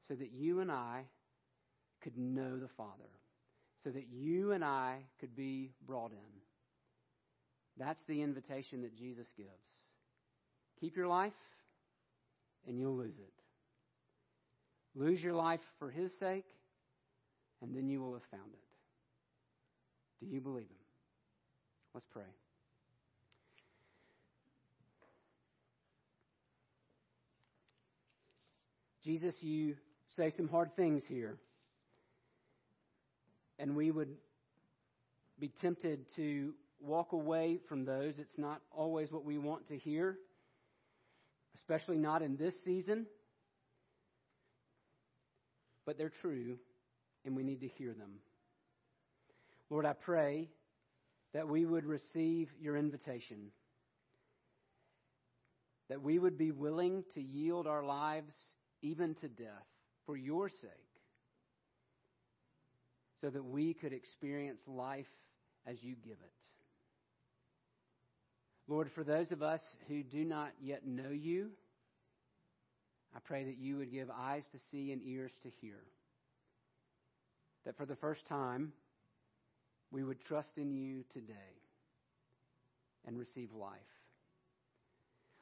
So 0.08 0.15
that 0.15 0.32
you 0.32 0.60
and 0.60 0.71
I 0.71 1.03
could 2.03 2.17
know 2.17 2.59
the 2.59 2.67
Father, 2.78 3.09
so 3.84 3.89
that 3.89 4.07
you 4.11 4.51
and 4.51 4.63
I 4.63 4.99
could 5.19 5.36
be 5.36 5.71
brought 5.88 6.11
in. 6.11 6.17
That's 7.78 8.01
the 8.07 8.21
invitation 8.21 8.82
that 8.84 8.95
Jesus 8.95 9.28
gives. 9.36 9.49
Keep 10.80 10.95
your 10.95 11.07
life, 11.07 11.34
and 12.67 12.78
you'll 12.78 12.95
lose 12.97 13.17
it. 13.17 13.34
Lose 14.95 15.23
your 15.23 15.34
life 15.34 15.61
for 15.80 15.89
His 15.89 16.11
sake, 16.19 16.45
and 17.61 17.75
then 17.75 17.89
you 17.89 18.01
will 18.01 18.13
have 18.13 18.23
found 18.30 18.53
it. 18.53 18.59
Do 20.23 20.34
you 20.34 20.39
believe 20.39 20.65
him? 20.65 20.78
Let's 21.93 22.05
pray. 22.11 22.23
Jesus, 29.03 29.36
you 29.41 29.75
say 30.15 30.30
some 30.30 30.47
hard 30.47 30.75
things 30.75 31.03
here. 31.07 31.38
And 33.64 33.78
we 33.78 33.91
would 33.91 34.09
be 35.39 35.47
tempted 35.61 36.05
to 36.18 36.53
walk 36.82 37.14
away 37.14 37.59
from 37.70 37.86
those. 37.86 38.16
It's 38.18 38.38
not 38.38 38.59
always 38.76 39.09
what 39.09 39.24
we 39.24 39.38
want 39.38 39.70
to 39.70 39.78
hear, 39.78 40.18
especially 41.55 41.97
not 41.97 42.22
in 42.22 42.36
this 42.36 42.53
season. 42.66 43.05
But 45.86 45.97
they're 45.97 46.11
true, 46.22 46.57
and 47.24 47.38
we 47.38 47.43
need 47.43 47.61
to 47.61 47.70
hear 47.70 47.93
them. 47.93 48.16
Lord, 49.70 49.86
I 49.86 49.93
pray 49.93 50.49
that 51.34 51.47
we 51.47 51.66
would 51.66 51.86
receive 51.86 52.49
your 52.59 52.76
invitation, 52.76 53.51
that 55.88 56.01
we 56.01 56.20
would 56.20 56.38
be 56.38 56.51
willing 56.51 57.05
to 57.14 57.22
yield 57.22 57.66
our 57.66 57.86
lives 57.86 58.36
even 58.82 59.16
to 59.22 59.30
death 59.30 59.47
for 60.05 60.18
your 60.18 60.49
sake, 60.49 60.92
so 63.24 63.30
that 63.30 63.45
we 63.45 63.74
could 63.74 63.93
experience 63.93 64.59
life 64.67 65.07
as 65.65 65.82
you 65.82 65.95
give 65.95 66.11
it. 66.11 66.34
Lord, 68.67 68.91
for 68.91 69.01
those 69.05 69.32
of 69.32 69.41
us 69.41 69.61
who 69.88 70.03
do 70.03 70.26
not 70.26 70.51
yet 70.61 70.86
know 70.86 71.09
you, 71.09 71.51
I 73.15 73.19
pray 73.24 73.45
that 73.45 73.57
you 73.57 73.78
would 73.78 73.93
give 73.93 74.09
eyes 74.09 74.43
to 74.51 74.57
see 74.71 74.91
and 74.91 75.01
ears 75.05 75.32
to 75.43 75.49
hear. 75.61 75.80
That 77.63 77.78
for 77.78 77.86
the 77.86 77.95
first 77.95 78.28
time, 78.28 78.74
we 79.89 80.03
would 80.03 80.19
trust 80.19 80.57
in 80.57 80.74
you 80.74 81.05
today 81.13 81.61
and 83.07 83.17
receive 83.17 83.53
life. 83.53 83.71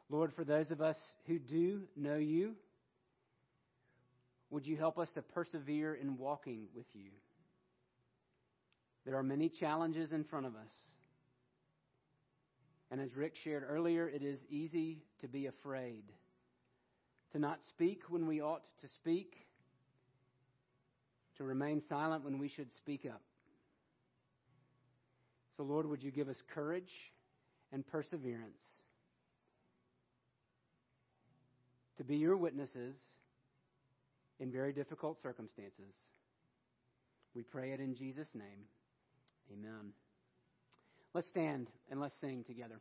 Lord, 0.07 0.33
for 0.33 0.43
those 0.43 0.69
of 0.69 0.81
us 0.81 0.97
who 1.25 1.39
do 1.39 1.81
know 1.95 2.17
you, 2.17 2.53
would 4.51 4.67
you 4.67 4.77
help 4.77 4.99
us 4.99 5.09
to 5.13 5.23
persevere 5.23 5.95
in 5.95 6.19
walking 6.19 6.67
with 6.75 6.85
you? 6.93 7.09
There 9.05 9.15
are 9.15 9.23
many 9.23 9.49
challenges 9.49 10.11
in 10.11 10.23
front 10.23 10.45
of 10.45 10.55
us. 10.55 10.71
And 12.91 12.99
as 12.99 13.15
Rick 13.15 13.35
shared 13.35 13.63
earlier, 13.67 14.07
it 14.07 14.21
is 14.21 14.39
easy 14.49 15.03
to 15.21 15.27
be 15.27 15.47
afraid, 15.47 16.03
to 17.31 17.39
not 17.39 17.59
speak 17.69 18.03
when 18.09 18.27
we 18.27 18.41
ought 18.41 18.65
to 18.81 18.87
speak, 18.87 19.35
to 21.37 21.43
remain 21.43 21.81
silent 21.81 22.23
when 22.23 22.37
we 22.37 22.49
should 22.49 22.71
speak 22.73 23.05
up. 23.05 23.21
So, 25.57 25.63
Lord, 25.63 25.85
would 25.85 26.03
you 26.03 26.11
give 26.11 26.27
us 26.27 26.41
courage 26.53 26.91
and 27.71 27.87
perseverance 27.87 28.59
to 31.97 32.03
be 32.03 32.17
your 32.17 32.35
witnesses 32.35 32.95
in 34.39 34.51
very 34.51 34.73
difficult 34.73 35.21
circumstances? 35.21 35.93
We 37.33 37.43
pray 37.43 37.71
it 37.71 37.79
in 37.79 37.95
Jesus' 37.95 38.35
name. 38.35 38.65
Amen. 39.51 39.91
Let's 41.13 41.27
stand 41.27 41.67
and 41.89 41.99
let's 41.99 42.15
sing 42.21 42.43
together. 42.45 42.79